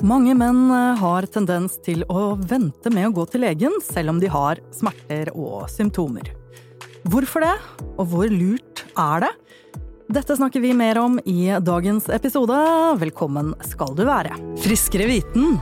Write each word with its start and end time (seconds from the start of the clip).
Mange 0.00 0.32
menn 0.32 0.70
eh, 0.72 0.96
har 0.96 1.26
tendens 1.28 1.74
til 1.84 2.06
å 2.08 2.32
vente 2.48 2.88
med 2.92 3.10
å 3.10 3.14
gå 3.18 3.26
til 3.28 3.42
legen 3.44 3.74
selv 3.84 4.14
om 4.14 4.20
de 4.20 4.30
har 4.32 4.60
smerter 4.72 5.28
og 5.34 5.66
symptomer. 5.68 6.30
Hvorfor 7.04 7.44
det, 7.44 7.52
og 8.00 8.06
hvor 8.08 8.32
lurt 8.32 8.80
er 8.96 9.26
det? 9.26 9.30
Dette 10.10 10.34
snakker 10.38 10.62
vi 10.64 10.72
mer 10.74 10.98
om 10.98 11.18
i 11.28 11.52
dagens 11.60 12.08
episode. 12.16 12.56
Velkommen 13.00 13.52
skal 13.68 13.92
du 13.98 14.06
være. 14.08 14.32
Friskere 14.64 15.04
viten, 15.10 15.58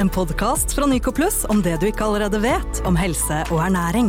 en 0.00 0.10
podkast 0.12 0.72
fra 0.72 0.88
Nyco 0.88 1.12
Pluss 1.12 1.42
om 1.52 1.60
det 1.62 1.76
du 1.82 1.90
ikke 1.90 2.06
allerede 2.08 2.40
vet 2.42 2.80
om 2.88 2.96
helse 2.96 3.42
og 3.52 3.60
ernæring. 3.66 4.08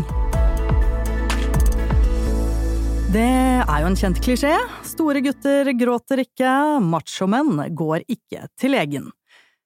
Det 3.13 3.27
er 3.59 3.83
jo 3.83 3.91
en 3.91 3.99
kjent 3.99 4.23
klisjé. 4.23 4.55
Store 4.87 5.19
gutter 5.27 5.73
gråter 5.75 6.23
ikke, 6.23 6.53
machomenn 6.81 7.67
går 7.75 8.07
ikke 8.07 8.47
til 8.57 8.73
legen. 8.73 9.11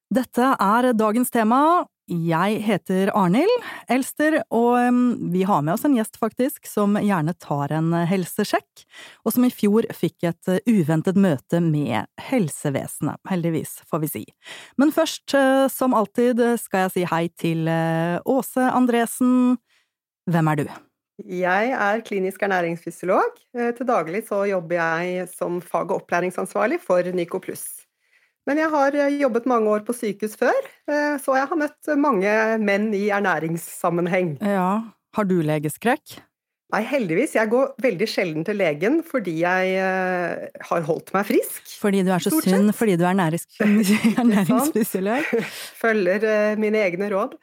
Dette 0.08 0.54
er 0.56 0.94
dagens 0.96 1.32
tema. 1.34 1.86
Jeg 2.08 2.62
heter 2.64 3.10
Arnhild 3.12 3.66
Elster, 3.92 4.38
og 4.56 4.78
vi 5.34 5.42
har 5.44 5.66
med 5.66 5.74
oss 5.74 5.84
en 5.84 5.98
gjest, 5.98 6.16
faktisk, 6.22 6.64
som 6.70 6.96
gjerne 6.96 7.34
tar 7.44 7.74
en 7.76 7.92
helsesjekk, 8.08 8.86
og 9.28 9.34
som 9.36 9.44
i 9.44 9.52
fjor 9.52 9.84
fikk 9.92 10.30
et 10.30 10.52
uventet 10.64 11.20
møte 11.20 11.60
med 11.60 12.08
helsevesenet, 12.30 13.20
heldigvis, 13.28 13.82
får 13.92 14.04
vi 14.06 14.12
si. 14.14 14.24
Men 14.80 14.96
først, 14.96 15.36
eh, 15.36 15.68
som 15.68 15.98
alltid, 15.98 16.40
skal 16.64 16.86
jeg 16.86 16.94
si 16.96 17.04
hei 17.12 17.26
til 17.36 17.68
eh, 17.68 18.16
Åse 18.24 18.64
Andresen. 18.72 19.58
Hvem 20.32 20.52
er 20.54 20.62
du? 20.62 20.68
Jeg 21.28 21.74
er 21.76 22.06
klinisk 22.08 22.48
ernæringsfysiolog. 22.48 23.36
Eh, 23.58 23.74
til 23.76 23.92
daglig 23.92 24.24
så 24.30 24.46
jobber 24.48 24.80
jeg 24.80 25.28
som 25.36 25.60
fag- 25.60 25.92
og 25.92 26.06
opplæringsansvarlig 26.06 26.80
for 26.80 27.04
Nyco 27.12 27.44
Pluss. 27.44 27.77
Men 28.48 28.62
jeg 28.62 28.72
har 28.72 28.96
eh, 28.96 29.18
jobbet 29.22 29.46
mange 29.50 29.72
år 29.76 29.82
på 29.88 29.94
sykehus 29.96 30.38
før, 30.40 30.56
eh, 30.88 31.18
så 31.20 31.36
jeg 31.36 31.48
har 31.52 31.60
møtt 31.60 31.90
mange 32.00 32.32
menn 32.64 32.94
i 32.96 33.10
ernæringssammenheng. 33.12 34.38
Ja, 34.40 34.88
Har 35.18 35.26
du 35.28 35.42
legeskrekk? 35.44 36.22
Nei, 36.68 36.82
heldigvis. 36.84 37.32
Jeg 37.38 37.48
går 37.48 37.70
veldig 37.80 38.08
sjelden 38.12 38.44
til 38.48 38.58
legen 38.60 38.98
fordi 39.08 39.38
jeg 39.40 39.78
uh, 39.80 40.52
har 40.68 40.82
holdt 40.84 41.14
meg 41.16 41.24
frisk. 41.30 41.62
Fordi 41.80 42.02
du 42.04 42.12
er 42.12 42.20
så 42.20 42.28
sunn, 42.44 42.74
fordi 42.76 42.98
du 43.00 43.06
er 43.08 43.16
ernæringsfysiolog? 44.20 45.24
Følger 45.84 46.20
mine 46.60 46.78
egne 46.84 47.08
råd. 47.14 47.38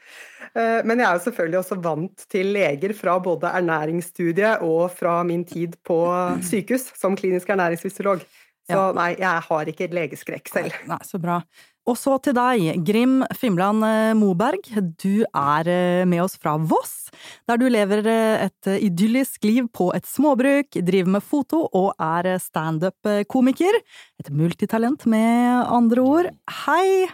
Men 0.55 1.01
jeg 1.01 1.07
er 1.09 1.15
jo 1.17 1.25
selvfølgelig 1.25 1.59
også 1.63 1.77
vant 1.83 2.27
til 2.31 2.53
leger 2.55 2.93
fra 2.95 3.19
både 3.19 3.49
ernæringsstudiet 3.49 4.61
og 4.63 4.93
fra 4.95 5.23
min 5.27 5.45
tid 5.49 5.75
på 5.89 6.15
sykehus 6.45 6.93
som 7.01 7.17
klinisk 7.17 7.49
ernæringsfysiolog. 7.49 8.21
Så 8.65 8.81
ja. 8.81 8.91
nei, 8.97 9.13
jeg 9.21 9.47
har 9.49 9.71
ikke 9.71 9.89
legeskrekk 9.93 10.51
selv. 10.53 10.77
Nei, 10.89 11.01
Så 11.05 11.21
bra. 11.21 11.43
Og 11.85 11.99
så 12.01 12.15
til 12.25 12.33
deg, 12.33 12.79
Grim 12.87 13.19
Fimland 13.37 13.85
eh, 13.85 14.13
Moberg. 14.17 14.65
Du 15.03 15.27
er 15.27 15.69
eh, 15.69 16.05
med 16.09 16.23
oss 16.25 16.39
fra 16.41 16.55
Voss, 16.57 17.11
der 17.45 17.61
du 17.61 17.67
lever 17.69 18.01
eh, 18.09 18.47
et 18.47 18.71
idyllisk 18.87 19.45
liv 19.45 19.69
på 19.69 19.91
et 19.97 20.09
småbruk, 20.09 20.79
driver 20.81 21.19
med 21.19 21.27
foto 21.27 21.67
og 21.67 21.91
er 22.01 22.39
standup-komiker. 22.41 23.77
Et 24.23 24.33
multitalent, 24.33 25.05
med 25.05 25.69
andre 25.69 26.07
ord. 26.09 26.31
Hei! 26.65 27.05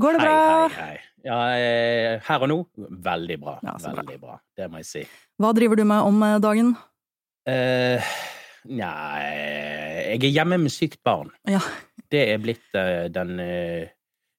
Går 0.00 0.16
det 0.16 0.24
bra? 0.24 0.40
Hei, 0.40 0.72
hei, 0.72 0.88
hei. 0.88 1.04
Ja, 1.28 1.38
her 2.24 2.44
og 2.46 2.48
nå, 2.48 2.58
veldig 3.04 3.36
bra. 3.42 3.58
Ja, 3.66 3.76
veldig 3.82 4.16
bra. 4.22 4.38
bra. 4.38 4.40
Det 4.56 4.70
må 4.72 4.80
jeg 4.80 4.88
si. 4.88 5.04
Hva 5.36 5.52
driver 5.52 5.76
du 5.76 5.84
med 5.90 6.08
om 6.08 6.24
dagen? 6.40 6.72
Eh... 7.44 8.16
Nei 8.68 9.22
Jeg 10.12 10.18
er 10.22 10.32
hjemme 10.32 10.58
med 10.60 10.72
sykt 10.72 11.00
barn. 11.04 11.30
Ja. 11.48 11.60
Det 12.08 12.24
er 12.32 12.40
blitt 12.42 12.76
uh, 12.76 13.06
den 13.12 13.40
uh, 13.40 13.88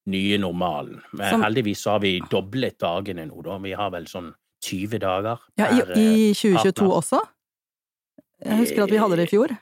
nye 0.10 0.38
normalen. 0.42 1.02
Men 1.14 1.34
Som... 1.34 1.44
heldigvis 1.46 1.86
har 1.90 2.02
vi 2.04 2.16
doblet 2.32 2.80
dagene 2.82 3.28
nå, 3.30 3.42
da. 3.46 3.60
Vi 3.64 3.74
har 3.78 3.92
vel 3.94 4.08
sånn 4.10 4.32
20 4.66 5.02
dager. 5.02 5.44
Ja, 5.60 5.70
I, 5.72 5.84
i 5.94 6.08
2022 6.34 6.64
partner. 6.64 6.96
også? 6.98 7.22
Jeg 8.46 8.64
husker 8.64 8.86
at 8.86 8.94
vi 8.94 9.02
hadde 9.02 9.20
det 9.20 9.28
i 9.28 9.34
fjor. 9.34 9.54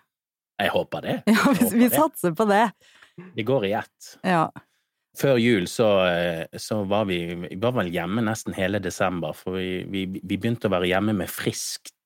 Jeg 0.57 0.73
håper 0.73 1.03
det. 1.05 1.17
Ja, 1.33 1.51
vi, 1.57 1.67
vi 1.83 1.89
satser 1.93 2.33
på 2.37 2.47
det. 2.49 2.63
Det 3.35 3.45
går 3.45 3.67
i 3.67 3.73
ett. 3.77 4.13
Ja. 4.25 4.47
Før 5.17 5.39
jul 5.41 5.65
så, 5.69 5.89
så, 6.61 6.83
var 6.85 7.07
vi, 7.09 7.19
vi 7.41 7.55
var 7.61 7.73
vel 7.79 7.89
hjemme 7.89 8.21
nesten 8.25 8.53
hele 8.53 8.77
desember, 8.81 9.33
for 9.37 9.57
vi, 9.57 9.81
vi, 9.89 10.03
vi 10.21 10.37
begynte 10.37 10.69
å 10.69 10.73
være 10.75 10.91
hjemme 10.91 11.15
med 11.17 11.31
friskt 11.33 11.96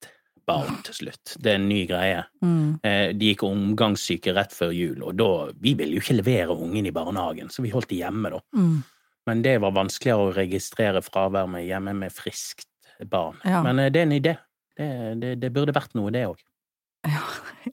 barn 0.51 0.79
til 0.85 0.97
slutt. 0.97 1.35
Det 1.41 1.53
er 1.53 1.59
en 1.59 1.67
ny 1.69 1.81
greie. 1.89 2.23
Mm. 2.44 2.79
Eh, 2.88 3.07
de 3.17 3.31
gikk 3.31 3.45
omgangssyke 3.47 4.34
rett 4.38 4.56
før 4.56 4.73
jul, 4.75 5.01
og 5.07 5.17
da 5.19 5.29
Vi 5.62 5.75
ville 5.78 5.97
jo 5.97 6.03
ikke 6.03 6.19
levere 6.19 6.56
ungen 6.56 6.88
i 6.88 6.95
barnehagen, 6.95 7.50
så 7.50 7.63
vi 7.63 7.73
holdt 7.73 7.91
de 7.91 8.01
hjemme, 8.01 8.34
da. 8.34 8.41
Mm. 8.56 8.81
Men 9.29 9.44
det 9.45 9.59
var 9.61 9.75
vanskeligere 9.75 10.29
å 10.29 10.34
registrere 10.35 11.03
fravær 11.06 11.50
med 11.50 11.67
hjemme 11.67 11.94
med 11.94 12.13
friskt 12.13 12.67
barn. 13.09 13.38
Ja. 13.45 13.61
Men 13.66 13.79
eh, 13.79 13.91
det 13.94 14.01
er 14.01 14.09
en 14.09 14.17
idé. 14.17 14.35
Det, 14.78 14.90
det, 15.22 15.35
det 15.41 15.53
burde 15.53 15.75
vært 15.75 15.95
noe, 15.97 16.11
det 16.13 16.25
òg. 16.29 16.41
Ja, 17.07 17.23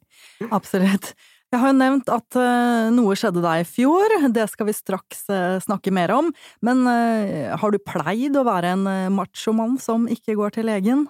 absolutt. 0.58 1.14
Jeg 1.48 1.62
har 1.62 1.70
jo 1.70 1.78
nevnt 1.78 2.10
at 2.12 2.36
uh, 2.36 2.90
noe 2.92 3.14
skjedde 3.16 3.40
deg 3.40 3.62
i 3.62 3.64
fjor, 3.64 4.12
det 4.34 4.44
skal 4.52 4.68
vi 4.68 4.74
straks 4.76 5.22
snakke 5.64 5.92
mer 5.96 6.12
om. 6.12 6.28
Men 6.60 6.82
har 6.84 7.72
du 7.72 7.78
pleid 7.80 8.36
å 8.36 8.44
være 8.44 8.74
en 8.76 8.84
machomann 9.16 9.78
som 9.80 10.04
ikke 10.12 10.36
går 10.36 10.58
til 10.58 10.68
legen? 10.68 11.06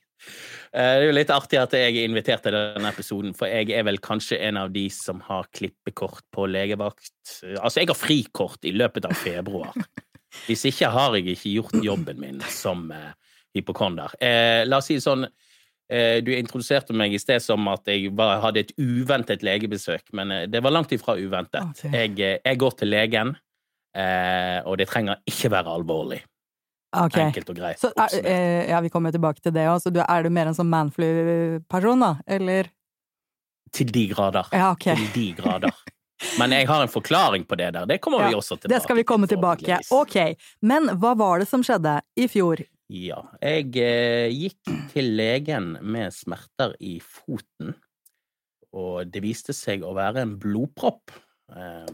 Det 0.71 0.77
er 0.77 1.05
jo 1.07 1.13
litt 1.15 1.31
artig 1.33 1.57
at 1.57 1.73
jeg 1.75 1.95
er 1.95 2.05
invitert 2.05 2.43
til 2.45 2.53
denne 2.53 2.91
episoden, 2.91 3.33
for 3.37 3.49
jeg 3.49 3.73
er 3.73 3.85
vel 3.87 3.97
kanskje 4.03 4.37
en 4.45 4.59
av 4.61 4.69
de 4.73 4.85
som 4.93 5.21
har 5.25 5.49
klippekort 5.55 6.23
på 6.33 6.45
legevakt 6.45 7.09
Altså, 7.57 7.81
jeg 7.81 7.89
har 7.89 7.97
frikort 7.97 8.69
i 8.69 8.73
løpet 8.75 9.07
av 9.09 9.15
februar. 9.17 9.73
Hvis 10.47 10.67
ikke 10.69 10.91
har 10.93 11.17
jeg 11.17 11.33
ikke 11.33 11.55
gjort 11.57 11.81
jobben 11.83 12.21
min 12.21 12.43
som 12.53 12.85
eh, 12.95 13.11
hypokonder. 13.57 14.13
Eh, 14.21 14.63
la 14.67 14.79
oss 14.79 14.87
si 14.87 14.97
det 14.97 15.03
sånn 15.03 15.25
eh, 15.25 16.21
Du 16.23 16.31
introduserte 16.35 16.95
meg 16.95 17.15
i 17.15 17.19
sted 17.21 17.43
som 17.43 17.67
at 17.71 17.89
jeg 17.91 18.13
var, 18.15 18.39
hadde 18.45 18.63
et 18.63 18.73
uventet 18.79 19.43
legebesøk, 19.45 20.05
men 20.17 20.31
eh, 20.31 20.47
det 20.51 20.63
var 20.63 20.75
langt 20.75 20.93
ifra 20.95 21.17
uventet. 21.19 21.73
Okay. 21.75 21.91
Jeg, 21.91 22.15
eh, 22.19 22.37
jeg, 22.39 22.61
går 22.63 22.77
til 22.79 22.93
legen, 22.93 23.35
eh, 23.97 24.59
og 24.63 24.79
det 24.79 24.87
trenger 24.91 25.19
ikke 25.27 25.51
være 25.51 25.75
alvorlig. 25.79 26.21
Okay. 26.91 27.29
Enkelt 27.29 27.49
og 27.53 27.55
greit. 27.55 27.79
Så, 27.79 27.91
er, 27.95 28.17
eh, 28.27 28.69
ja, 28.69 28.81
vi 28.83 28.89
kommer 28.91 29.13
tilbake 29.15 29.39
til 29.39 29.53
det 29.55 29.63
òg. 29.71 29.85
Er 30.03 30.25
du 30.25 30.29
mer 30.33 30.51
en 30.51 30.57
sånn 30.57 30.69
manflu-person, 30.71 32.03
da? 32.03 32.11
Eller? 32.27 32.67
Til 33.71 33.93
de 33.95 34.05
grader. 34.11 34.49
Ja, 34.51 34.73
okay. 34.75 34.97
Til 34.99 35.13
de 35.15 35.27
grader. 35.39 35.71
Men 36.39 36.53
jeg 36.53 36.67
har 36.69 36.83
en 36.83 36.91
forklaring 36.91 37.47
på 37.49 37.57
det 37.57 37.71
der. 37.77 37.87
Det 37.89 37.97
kommer 38.03 38.25
ja, 38.25 38.29
vi 38.29 38.37
også 38.37 38.57
tilbake 38.57 38.67
til. 38.67 38.75
Det 38.75 38.83
skal 38.83 38.99
vi 38.99 39.05
komme 39.07 39.29
tilbake. 39.31 39.79
Ok. 39.95 40.17
Men 40.61 40.91
hva 41.01 41.15
var 41.17 41.41
det 41.41 41.47
som 41.49 41.63
skjedde 41.65 41.95
i 42.19 42.27
fjor? 42.29 42.61
Ja, 42.91 43.21
jeg 43.39 43.71
eh, 43.79 44.27
gikk 44.35 44.67
til 44.91 45.13
legen 45.15 45.77
med 45.79 46.11
smerter 46.11 46.75
i 46.83 46.97
foten, 46.99 47.71
og 48.75 49.07
det 49.07 49.21
viste 49.23 49.55
seg 49.55 49.85
å 49.87 49.93
være 49.95 50.25
en 50.25 50.35
blodpropp. 50.39 51.13
Eh, 51.55 51.93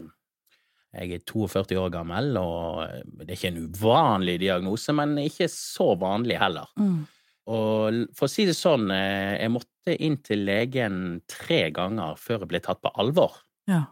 jeg 0.97 1.19
er 1.19 1.25
42 1.29 1.77
år 1.79 1.91
gammel, 1.93 2.31
og 2.41 2.81
det 3.21 3.29
er 3.29 3.37
ikke 3.37 3.51
en 3.53 3.61
uvanlig 3.67 4.39
diagnose, 4.41 4.95
men 4.97 5.17
ikke 5.21 5.49
så 5.51 5.91
vanlig 5.99 6.39
heller. 6.41 6.69
Mm. 6.79 7.05
Og 7.47 7.99
for 8.17 8.27
å 8.27 8.31
si 8.31 8.43
det 8.47 8.57
sånn, 8.57 8.89
eh, 8.91 9.37
jeg 9.39 9.53
måtte 9.53 9.95
inn 10.03 10.17
til 10.25 10.43
legen 10.47 11.21
tre 11.31 11.67
ganger 11.75 12.17
før 12.19 12.43
jeg 12.43 12.51
ble 12.51 12.63
tatt 12.63 12.81
på 12.83 12.91
alvor. 12.99 13.37
Ja. 13.71 13.85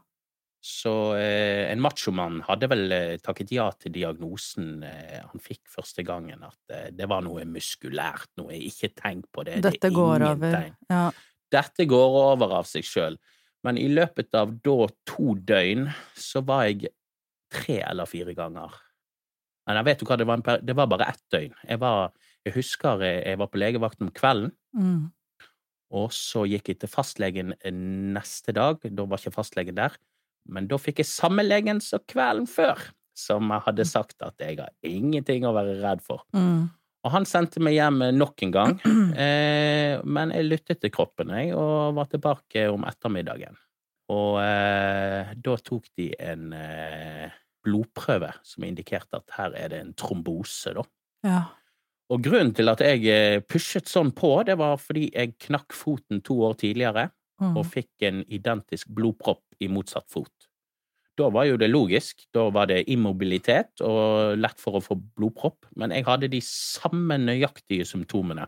Så 0.66 1.14
eh, 1.14 1.70
en 1.70 1.82
machomann 1.84 2.40
hadde 2.48 2.68
vel 2.72 2.90
eh, 2.92 3.18
takket 3.22 3.54
ja 3.54 3.68
til 3.78 3.94
diagnosen 3.94 4.82
eh, 4.84 5.22
han 5.22 5.44
fikk 5.44 5.70
første 5.70 6.02
gangen, 6.04 6.42
at 6.42 6.74
eh, 6.74 6.88
det 6.96 7.06
var 7.12 7.22
noe 7.24 7.46
muskulært, 7.46 8.32
noe 8.42 8.56
jeg 8.56 8.72
Ikke 8.72 8.90
tenk 8.98 9.30
på 9.32 9.46
det. 9.46 9.60
Dette 9.62 9.88
det 9.88 9.94
går 9.94 10.26
over. 10.32 10.58
Ja. 10.90 11.06
Dette 11.54 11.86
går 11.88 12.18
over 12.34 12.58
av 12.60 12.68
seg 12.68 12.88
sjøl. 12.88 13.20
Men 13.66 13.80
i 13.82 13.88
løpet 13.90 14.36
av 14.38 14.54
da 14.66 14.90
to 15.10 15.34
døgn 15.42 15.88
så 16.20 16.44
var 16.46 16.68
jeg 16.70 16.92
tre 17.54 17.80
eller 17.86 18.10
fire 18.10 18.36
ganger. 18.38 18.74
Men 19.66 19.80
jeg 19.80 19.88
vet 19.88 20.02
jo 20.02 20.08
hva, 20.10 20.18
det 20.22 20.28
var, 20.30 20.42
en, 20.42 20.66
det 20.66 20.76
var 20.78 20.90
bare 20.92 21.08
ett 21.10 21.24
døgn. 21.34 21.56
Jeg, 21.66 21.82
var, 21.82 22.12
jeg 22.46 22.54
husker 22.60 23.02
jeg, 23.02 23.24
jeg, 23.26 23.40
var 23.42 23.50
på 23.50 23.62
legevakten 23.62 24.08
om 24.08 24.14
kvelden, 24.14 24.52
mm. 24.78 25.00
og 25.98 26.12
så 26.14 26.46
gikk 26.50 26.70
jeg 26.70 26.84
til 26.84 26.92
fastlegen 26.92 27.56
neste 28.16 28.54
dag. 28.56 28.86
Da 28.86 29.08
var 29.10 29.22
ikke 29.22 29.34
fastlegen 29.40 29.80
der, 29.80 29.98
men 30.46 30.70
da 30.70 30.78
fikk 30.82 31.02
jeg 31.02 31.10
samme 31.10 31.46
legen 31.46 31.82
som 31.82 32.04
kvelden 32.06 32.46
før, 32.50 32.84
som 33.18 33.50
jeg 33.50 33.66
hadde 33.66 33.88
mm. 33.88 33.94
sagt 33.96 34.26
at 34.28 34.46
jeg 34.46 34.62
har 34.62 34.74
ingenting 34.86 35.48
å 35.50 35.56
være 35.58 35.80
redd 35.82 36.06
for. 36.06 36.28
Mm. 36.38 36.68
Og 37.06 37.14
han 37.14 37.28
sendte 37.30 37.62
meg 37.62 37.78
hjem 37.78 38.02
nok 38.18 38.42
en 38.48 38.54
gang, 38.54 38.80
eh, 39.26 40.02
men 40.02 40.34
jeg 40.34 40.48
lyttet 40.50 40.82
til 40.82 40.94
kroppen, 40.94 41.34
jeg, 41.38 41.54
og 41.54 41.94
var 42.00 42.10
tilbake 42.10 42.66
om 42.74 42.88
ettermiddagen. 42.90 43.60
Og 44.14 44.40
eh, 44.42 45.34
da 45.46 45.58
tok 45.66 45.86
de 45.98 46.10
en 46.22 46.50
eh, 46.58 47.30
blodprøve 47.66 48.32
som 48.46 48.66
indikerte 48.66 49.22
at 49.22 49.38
her 49.38 49.54
er 49.58 49.72
det 49.74 49.84
en 49.84 49.94
trombose, 49.98 50.74
da. 50.78 50.86
Ja. 51.26 51.44
Og 52.14 52.22
grunnen 52.26 52.54
til 52.54 52.70
at 52.70 52.82
jeg 52.86 53.06
eh, 53.10 53.40
pushet 53.42 53.90
sånn 53.90 54.12
på, 54.18 54.38
det 54.46 54.58
var 54.62 54.78
fordi 54.82 55.08
jeg 55.10 55.38
knakk 55.48 55.74
foten 55.74 56.22
to 56.26 56.38
år 56.46 56.58
tidligere 56.62 57.08
mm. 57.42 57.56
og 57.56 57.66
fikk 57.70 58.06
en 58.06 58.22
identisk 58.30 58.92
blodpropp 58.94 59.58
i 59.62 59.70
motsatt 59.74 60.06
fot. 60.14 60.50
Da 61.16 61.30
var 61.32 61.48
jo 61.48 61.58
det 61.60 61.70
logisk. 61.72 62.26
Da 62.36 62.50
var 62.54 62.68
det 62.70 62.84
immobilitet 62.92 63.82
og 63.86 64.36
lett 64.40 64.60
for 64.62 64.78
å 64.78 64.84
få 64.84 64.98
blodpropp. 65.00 65.70
Men 65.80 65.94
jeg 65.96 66.08
hadde 66.08 66.32
de 66.32 66.42
samme 66.44 67.18
nøyaktige 67.22 67.88
symptomene. 67.88 68.48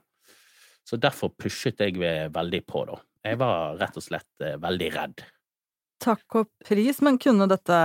Så 0.88 1.00
derfor 1.00 1.34
pushet 1.36 1.82
jeg 1.84 2.00
veldig 2.00 2.62
på, 2.68 2.86
da. 2.88 3.00
Jeg 3.28 3.40
var 3.42 3.76
rett 3.80 3.98
og 4.00 4.04
slett 4.06 4.44
eh, 4.44 4.56
veldig 4.62 4.92
redd. 4.94 5.24
Takk 6.04 6.38
og 6.40 6.52
pris, 6.64 7.02
men 7.04 7.18
kunne 7.20 7.48
dette, 7.50 7.80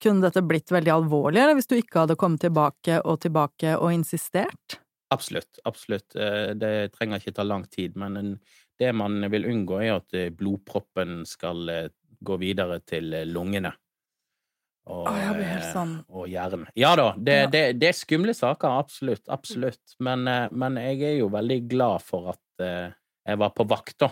kunne 0.00 0.24
dette 0.24 0.44
blitt 0.46 0.72
veldig 0.72 0.94
alvorlig, 0.94 1.42
eller 1.42 1.58
hvis 1.58 1.68
du 1.68 1.74
ikke 1.76 2.04
hadde 2.04 2.16
kommet 2.16 2.40
tilbake 2.46 3.00
og 3.02 3.18
tilbake 3.24 3.74
og 3.76 3.92
insistert? 3.92 4.78
Absolutt, 5.12 5.60
absolutt. 5.68 6.16
Eh, 6.16 6.54
det 6.56 6.94
trenger 6.94 7.20
ikke 7.20 7.36
ta 7.36 7.44
lang 7.44 7.66
tid, 7.68 7.98
men 8.00 8.38
det 8.80 8.94
man 8.96 9.20
vil 9.28 9.48
unngå, 9.50 9.82
er 9.82 9.98
at 9.98 10.16
eh, 10.16 10.32
blodproppen 10.32 11.26
skal 11.28 11.68
gå 12.24 12.40
videre 12.40 12.80
til 12.88 13.12
lungene 13.28 13.74
og, 14.88 15.08
helt 15.12 15.66
sånn. 15.72 15.96
og 16.08 16.28
jern. 16.30 16.64
Ja 16.78 16.94
da, 16.98 17.10
det, 17.16 17.36
ja. 17.36 17.50
Det, 17.52 17.64
det, 17.80 17.90
er 17.90 17.98
skumle 17.98 18.34
saker, 18.36 18.78
absolutt. 18.84 19.26
Absolutt. 19.32 19.98
Men, 20.04 20.24
eh, 20.30 20.46
men, 20.52 20.80
jeg 20.82 21.02
er 21.10 21.18
jo 21.20 21.28
veldig 21.32 21.60
glad 21.68 22.04
for 22.06 22.32
at 22.34 22.64
eh, 22.64 22.88
jeg 23.28 23.40
var 23.40 23.52
på 23.56 23.68
vakt, 23.68 23.98
da. 24.06 24.10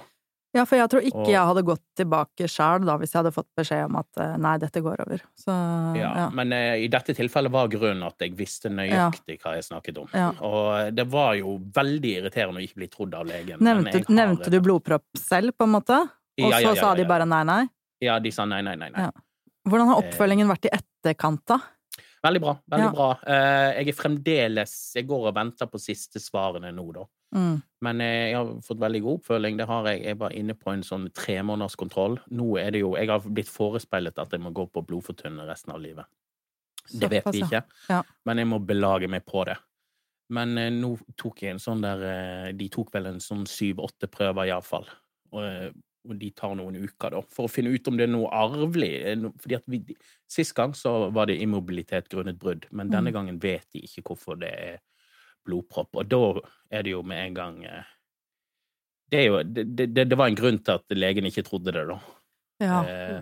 Ja, 0.56 0.62
for 0.64 0.78
jeg 0.78 0.88
tror 0.88 1.05
ikke 1.05 1.20
og, 1.20 1.28
jeg 1.28 1.49
hadde 1.50 1.62
gått 1.69 1.82
tilbake 1.99 2.46
sjøl 2.49 2.87
hvis 3.02 3.11
jeg 3.12 3.19
hadde 3.19 3.32
fått 3.34 3.49
beskjed 3.58 3.90
om 3.90 3.99
at 4.00 4.20
nei, 4.40 4.55
dette 4.62 4.81
går 4.81 5.02
over. 5.05 5.25
Så, 5.37 5.52
ja, 5.99 6.12
ja. 6.17 6.26
Men 6.32 6.55
uh, 6.55 6.79
i 6.81 6.87
dette 6.88 7.12
tilfellet 7.19 7.52
var 7.52 7.69
grunnen 7.69 8.06
at 8.06 8.25
jeg 8.25 8.32
visste 8.38 8.72
nøyaktig 8.72 9.37
ja. 9.37 9.43
hva 9.43 9.52
jeg 9.58 9.67
snakket 9.67 10.00
om. 10.00 10.08
Ja. 10.17 10.31
Og 10.49 10.96
det 10.96 11.05
var 11.12 11.34
jo 11.37 11.58
veldig 11.76 12.14
irriterende 12.22 12.62
å 12.62 12.64
ikke 12.64 12.81
bli 12.81 12.88
trodd 12.88 13.19
av 13.19 13.29
legen. 13.29 13.61
Nevnte, 13.61 14.00
har, 14.00 14.17
nevnte 14.22 14.55
du 14.55 14.56
blodpropp 14.64 15.20
selv, 15.20 15.52
på 15.58 15.69
en 15.69 15.76
måte? 15.76 16.00
Og 16.40 16.56
så 16.56 16.72
sa 16.81 16.94
de 16.96 17.05
bare 17.08 17.29
nei, 17.29 17.44
nei? 17.49 17.62
Ja, 18.06 18.17
de 18.20 18.32
sa 18.32 18.49
nei, 18.49 18.62
nei, 18.64 18.79
nei. 18.81 18.94
nei. 18.96 19.11
Hvordan 19.67 19.91
har 19.91 20.05
oppfølgingen 20.05 20.51
vært 20.51 20.69
i 20.69 20.75
etterkant, 20.77 21.43
da? 21.51 21.59
Veldig 22.27 22.43
bra. 22.43 22.55
veldig 22.71 22.87
ja. 22.87 22.95
bra. 22.95 23.09
Eh, 23.27 23.69
jeg 23.81 23.93
er 23.93 23.97
fremdeles 23.97 24.75
Jeg 24.97 25.07
går 25.07 25.29
og 25.31 25.37
venter 25.37 25.69
på 25.71 25.81
siste 25.81 26.23
svarene 26.23 26.73
nå, 26.75 26.87
da. 26.97 27.05
Mm. 27.37 27.57
Men 27.85 28.03
eh, 28.03 28.23
jeg 28.31 28.39
har 28.39 28.53
fått 28.67 28.83
veldig 28.83 29.03
god 29.05 29.21
oppfølging. 29.21 29.59
Det 29.61 29.69
har 29.71 29.89
jeg. 29.91 30.03
Jeg 30.09 30.21
var 30.23 30.37
inne 30.39 30.57
på 30.59 30.73
en 30.73 30.85
sånn 30.87 31.09
tremånederskontroll. 31.17 32.19
Nå 32.39 32.49
er 32.63 32.73
det 32.75 32.83
jo 32.83 32.95
Jeg 32.99 33.11
har 33.13 33.27
blitt 33.27 33.53
forespeilet 33.53 34.19
at 34.23 34.33
jeg 34.33 34.43
må 34.43 34.55
gå 34.57 34.67
på 34.73 34.85
blodfortynnende 34.87 35.49
resten 35.51 35.75
av 35.75 35.83
livet. 35.83 36.09
Det 36.87 37.11
vet 37.11 37.27
vi 37.35 37.41
ikke, 37.43 37.65
ja. 37.91 37.97
men 38.29 38.39
jeg 38.39 38.47
må 38.47 38.61
belage 38.63 39.09
meg 39.11 39.25
på 39.27 39.43
det. 39.49 39.57
Men 40.35 40.55
eh, 40.59 40.71
nå 40.75 40.95
tok 41.19 41.43
jeg 41.43 41.57
en 41.57 41.63
sånn 41.63 41.83
der 41.83 42.53
De 42.55 42.69
tok 42.71 42.93
vel 42.95 43.11
en 43.11 43.23
sånn 43.23 43.43
syv-åtte 43.51 44.11
prøver, 44.11 44.51
iallfall. 44.51 44.89
Og 46.06 46.14
de 46.20 46.31
tar 46.37 46.55
noen 46.58 46.79
uker, 46.79 47.12
da, 47.17 47.23
for 47.35 47.47
å 47.47 47.50
finne 47.50 47.73
ut 47.75 47.88
om 47.91 47.97
det 47.99 48.06
er 48.06 48.12
noe 48.12 48.31
arvelig. 48.35 48.93
Fordi 49.43 49.58
at 49.58 49.67
vi, 49.70 49.82
Sist 50.31 50.56
gang 50.56 50.73
så 50.75 51.08
var 51.14 51.29
det 51.31 51.38
immobilitet 51.43 52.08
grunnet 52.11 52.38
brudd, 52.41 52.67
men 52.75 52.91
denne 52.91 53.12
mm. 53.12 53.14
gangen 53.14 53.37
vet 53.43 53.67
de 53.75 53.85
ikke 53.87 54.03
hvorfor 54.08 54.38
det 54.41 54.50
er 54.50 54.81
blodpropp. 55.47 55.94
Og 55.94 56.08
da 56.11 56.23
er 56.75 56.87
det 56.87 56.97
jo 56.97 57.05
med 57.06 57.23
en 57.29 57.37
gang 57.37 57.61
eh, 57.64 57.93
Det, 59.12 59.23
jo, 59.23 59.38
det, 59.43 59.69
det, 59.94 60.08
det 60.11 60.19
var 60.19 60.32
en 60.32 60.38
grunn 60.38 60.58
til 60.58 60.81
at 60.81 60.99
legen 60.99 61.29
ikke 61.29 61.47
trodde 61.47 61.75
det, 61.75 61.85
da. 61.87 61.99
Ja. 62.58 62.79
Eh, 62.82 63.20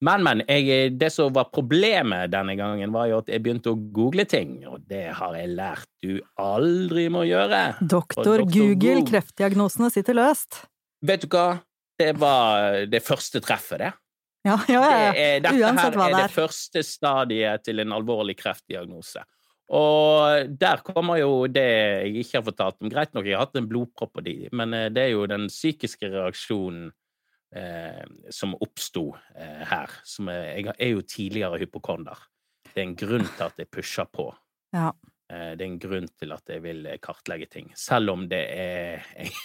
men, 0.00 0.22
men. 0.24 0.42
Jeg, 0.48 0.94
det 1.00 1.10
som 1.12 1.32
var 1.34 1.50
problemet 1.52 2.30
denne 2.32 2.54
gangen, 2.56 2.92
var 2.94 3.10
jo 3.10 3.20
at 3.20 3.28
jeg 3.28 3.42
begynte 3.44 3.74
å 3.74 3.80
google 3.92 4.24
ting, 4.28 4.60
og 4.68 4.86
det 4.88 5.10
har 5.18 5.36
jeg 5.36 5.50
lært 5.58 5.88
du 6.00 6.20
aldri 6.40 7.08
må 7.12 7.26
gjøre. 7.28 7.64
Doktor, 7.82 8.44
Google, 8.46 8.78
Google, 8.80 9.08
kreftdiagnosene 9.10 9.90
sitter 9.92 10.16
løst. 10.16 10.62
Vet 11.04 11.26
du 11.26 11.28
hva? 11.32 11.60
Det 12.00 12.14
var 12.18 12.86
det 12.90 13.02
første 13.04 13.42
treffet, 13.44 13.84
det. 13.84 13.90
Ja, 14.46 14.56
ja, 14.68 14.80
ja. 14.80 15.10
Det 15.12 15.20
er, 15.20 15.42
dette 15.44 15.58
Uansett 15.60 15.98
her 15.98 16.06
er 16.06 16.14
det, 16.14 16.22
det 16.22 16.32
første 16.32 16.82
stadiet 16.86 17.66
til 17.66 17.82
en 17.82 17.92
alvorlig 17.92 18.38
kreftdiagnose. 18.40 19.24
Og 19.70 20.48
der 20.58 20.80
kommer 20.82 21.20
jo 21.20 21.44
det 21.46 21.66
jeg 21.66 22.24
ikke 22.24 22.40
har 22.40 22.46
fortalt 22.48 22.80
om. 22.80 22.90
Greit 22.90 23.12
nok, 23.14 23.28
jeg 23.28 23.36
har 23.36 23.44
hatt 23.44 23.60
en 23.60 23.68
blodpropp 23.70 24.16
på 24.16 24.24
de, 24.26 24.34
men 24.56 24.74
eh, 24.74 24.88
det 24.90 25.04
er 25.04 25.12
jo 25.12 25.28
den 25.30 25.46
psykiske 25.52 26.10
reaksjonen 26.10 26.88
eh, 27.54 28.02
som 28.34 28.56
oppsto 28.58 29.10
eh, 29.36 29.62
her. 29.70 29.94
Som 30.08 30.32
er, 30.32 30.56
jeg 30.58 30.74
er 30.74 30.92
jo 30.96 31.06
tidligere 31.06 31.60
hypokonder. 31.62 32.26
Det 32.70 32.80
er 32.80 32.88
en 32.88 32.98
grunn 32.98 33.28
til 33.28 33.46
at 33.46 33.62
jeg 33.62 33.70
pusher 33.70 34.10
på. 34.10 34.30
Ja. 34.74 34.88
Eh, 35.30 35.52
det 35.54 35.62
er 35.62 35.68
en 35.68 35.80
grunn 35.84 36.10
til 36.18 36.34
at 36.34 36.50
jeg 36.50 36.64
vil 36.66 36.90
kartlegge 37.04 37.50
ting. 37.52 37.70
Selv 37.78 38.16
om 38.16 38.26
det 38.30 38.42
er 38.56 39.06
jeg, 39.20 39.36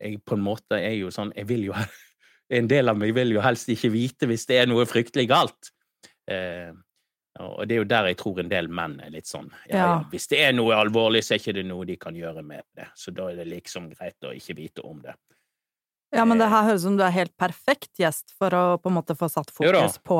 jeg 0.00 0.20
på 0.24 0.36
en 0.38 0.44
måte 0.44 0.78
er 0.80 0.94
jo 0.96 1.10
sånn 1.12 1.34
Jeg 1.36 1.48
vil 1.50 1.66
jo 1.70 1.74
En 2.50 2.66
del 2.66 2.90
av 2.90 2.96
meg 2.98 3.12
vil 3.14 3.36
jo 3.36 3.42
helst 3.44 3.68
ikke 3.70 3.92
vite 3.94 4.26
hvis 4.26 4.48
det 4.50 4.56
er 4.58 4.66
noe 4.66 4.82
fryktelig 4.88 5.28
galt. 5.30 5.68
Eh, 6.26 6.72
og 7.38 7.60
det 7.68 7.76
er 7.76 7.78
jo 7.78 7.86
der 7.86 8.08
jeg 8.10 8.18
tror 8.18 8.40
en 8.42 8.50
del 8.50 8.66
menn 8.74 8.96
er 9.04 9.12
litt 9.14 9.28
sånn 9.30 9.46
ja, 9.68 9.76
ja. 9.78 9.92
Hvis 10.10 10.26
det 10.32 10.40
er 10.42 10.56
noe 10.56 10.74
alvorlig, 10.74 11.22
så 11.22 11.36
er 11.36 11.40
ikke 11.44 11.54
det 11.60 11.64
noe 11.68 11.86
de 11.86 11.94
kan 12.00 12.16
gjøre 12.18 12.42
med 12.42 12.64
det. 12.74 12.88
Så 12.98 13.14
da 13.14 13.28
er 13.30 13.38
det 13.38 13.46
liksom 13.52 13.86
greit 13.92 14.26
å 14.26 14.34
ikke 14.34 14.56
vite 14.58 14.82
om 14.82 14.98
det. 15.04 15.14
Ja, 16.10 16.24
men 16.26 16.42
det 16.42 16.50
her 16.50 16.66
høres 16.66 16.82
ut 16.82 16.88
som 16.88 16.98
du 16.98 17.04
er 17.06 17.14
helt 17.14 17.36
perfekt 17.38 18.00
gjest 18.02 18.34
for 18.34 18.54
å 18.56 18.64
på 18.82 18.90
en 18.90 18.98
måte 18.98 19.14
få 19.14 19.30
satt 19.30 19.52
fokus 19.54 20.00
på, 20.02 20.18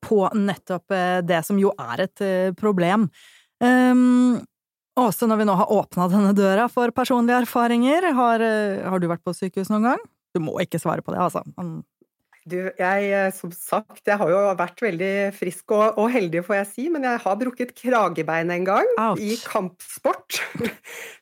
på, 0.00 0.20
nettopp 0.32 0.96
eh, 0.96 1.20
det 1.28 1.42
som 1.44 1.60
jo 1.60 1.74
er 1.76 2.06
et 2.06 2.24
uh, 2.24 2.54
problem. 2.56 3.10
Um, 3.60 4.40
også 5.00 5.28
når 5.28 5.42
vi 5.42 5.48
nå 5.48 5.56
har 5.58 5.72
åpna 5.72 6.08
denne 6.12 6.32
døra 6.36 6.68
for 6.72 6.92
personlige 6.94 7.42
erfaringer, 7.44 8.08
har, 8.16 8.44
eh, 8.44 8.86
har, 8.86 9.02
du 9.02 9.10
vært 9.10 9.24
på 9.26 9.34
sykehus 9.36 9.70
noen 9.72 9.90
gang? 9.90 10.06
Du 10.36 10.40
må 10.44 10.56
ikke 10.62 10.80
svare 10.80 11.04
på 11.04 11.14
det, 11.14 11.20
altså. 11.20 11.44
Man... 11.56 11.82
Du, 12.46 12.60
jeg, 12.78 13.06
eh, 13.10 13.32
som 13.34 13.50
sagt, 13.50 14.04
jeg 14.06 14.16
har 14.20 14.30
jo 14.30 14.40
vært 14.54 14.82
veldig 14.84 15.10
frisk 15.34 15.72
og, 15.74 15.98
og, 15.98 16.06
heldig, 16.14 16.44
får 16.46 16.60
jeg 16.60 16.68
si, 16.70 16.84
men 16.94 17.02
jeg 17.08 17.18
har 17.24 17.40
brukket 17.40 17.74
kragebein 17.74 18.52
en 18.54 18.68
gang 18.68 18.92
Ouch. 19.02 19.18
i 19.18 19.34
kampsport. 19.42 20.38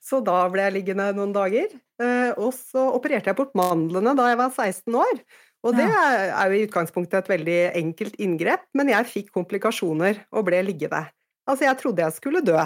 Så 0.09 0.21
da 0.25 0.43
ble 0.53 0.67
jeg 0.67 0.77
liggende 0.77 1.09
noen 1.17 1.33
dager. 1.33 1.73
Eh, 2.03 2.31
og 2.37 2.53
så 2.59 2.91
opererte 2.93 3.31
jeg 3.31 3.39
bort 3.39 3.55
mandlene 3.57 4.13
da 4.19 4.29
jeg 4.33 4.41
var 4.43 4.53
16 4.53 5.01
år. 5.01 5.25
Og 5.65 5.73
det 5.79 5.87
er 5.89 6.51
jo 6.51 6.59
i 6.59 6.65
utgangspunktet 6.67 7.23
et 7.23 7.31
veldig 7.31 7.61
enkelt 7.81 8.19
inngrep, 8.21 8.67
men 8.77 8.91
jeg 8.93 9.09
fikk 9.09 9.31
komplikasjoner 9.33 10.27
og 10.37 10.45
ble 10.51 10.59
liggende. 10.67 11.07
Altså, 11.49 11.65
jeg 11.65 11.79
trodde 11.81 12.05
jeg 12.05 12.17
skulle 12.19 12.43
dø. 12.45 12.59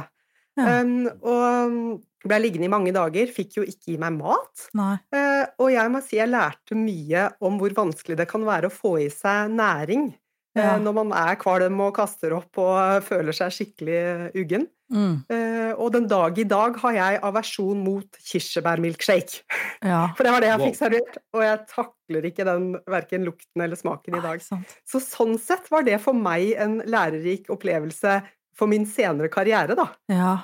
Ja. 0.59 0.81
Um, 0.83 1.09
og 1.23 1.99
ble 2.29 2.39
liggende 2.43 2.67
i 2.67 2.73
mange 2.73 2.93
dager, 2.95 3.31
fikk 3.33 3.61
jo 3.61 3.67
ikke 3.67 3.93
gi 3.93 3.99
meg 4.01 4.17
mat. 4.19 4.69
Uh, 4.75 5.45
og 5.63 5.69
jeg 5.73 5.93
må 5.93 6.03
si 6.05 6.19
jeg 6.19 6.31
lærte 6.33 6.79
mye 6.79 7.29
om 7.45 7.61
hvor 7.61 7.77
vanskelig 7.77 8.19
det 8.19 8.29
kan 8.31 8.47
være 8.47 8.71
å 8.71 8.75
få 8.75 8.97
i 9.05 9.11
seg 9.13 9.55
næring 9.55 10.11
uh, 10.59 10.79
når 10.83 10.97
man 11.03 11.15
er 11.17 11.39
kvalm 11.41 11.85
og 11.87 11.95
kaster 11.99 12.35
opp 12.37 12.59
og 12.63 13.07
føler 13.07 13.37
seg 13.37 13.55
skikkelig 13.55 14.03
uggen. 14.35 14.67
Mm. 14.89 15.21
Uh, 15.29 15.73
og 15.77 15.93
den 15.93 16.07
dag 16.09 16.39
i 16.41 16.47
dag 16.49 16.79
har 16.81 16.95
jeg 16.97 17.21
aversjon 17.29 17.83
mot 17.85 18.21
kirsebærmilkshake. 18.25 19.43
Ja. 19.85 20.09
For 20.17 20.25
det 20.25 20.33
var 20.33 20.45
det 20.45 20.51
jeg 20.51 20.63
fikk 20.65 20.79
servert, 20.81 21.19
og 21.37 21.45
jeg 21.45 21.61
takler 21.71 22.29
ikke 22.31 22.47
den 22.49 22.71
verken 22.89 23.29
lukten 23.29 23.65
eller 23.65 23.79
smaken 23.79 24.17
i 24.19 24.25
dag. 24.25 24.43
Så 24.43 25.03
sånn 25.05 25.37
sett 25.43 25.69
var 25.71 25.85
det 25.87 26.01
for 26.03 26.17
meg 26.17 26.55
en 26.59 26.79
lærerik 26.89 27.51
opplevelse 27.53 28.17
for 28.59 28.71
min 28.71 28.87
senere 28.87 29.31
karriere, 29.33 29.77
da. 29.79 29.89
Ja. 30.13 30.35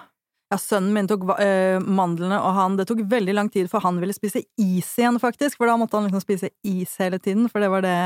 ja 0.53 0.59
sønnen 0.61 0.95
min 0.95 1.11
tok 1.11 1.27
uh, 1.35 1.79
mandlene, 1.83 2.39
og 2.41 2.57
han, 2.59 2.79
det 2.79 2.89
tok 2.91 3.05
veldig 3.11 3.37
lang 3.37 3.53
tid 3.53 3.71
for 3.73 3.85
han 3.85 4.01
ville 4.03 4.17
spise 4.17 4.45
is 4.61 4.91
igjen, 5.01 5.21
faktisk. 5.23 5.59
For 5.61 5.71
da 5.71 5.79
måtte 5.81 5.99
han 5.99 6.09
liksom 6.09 6.25
spise 6.25 6.53
is 6.67 6.97
hele 7.03 7.21
tiden, 7.23 7.49
for 7.53 7.65
det 7.65 7.71
var 7.73 7.87
det, 7.87 7.97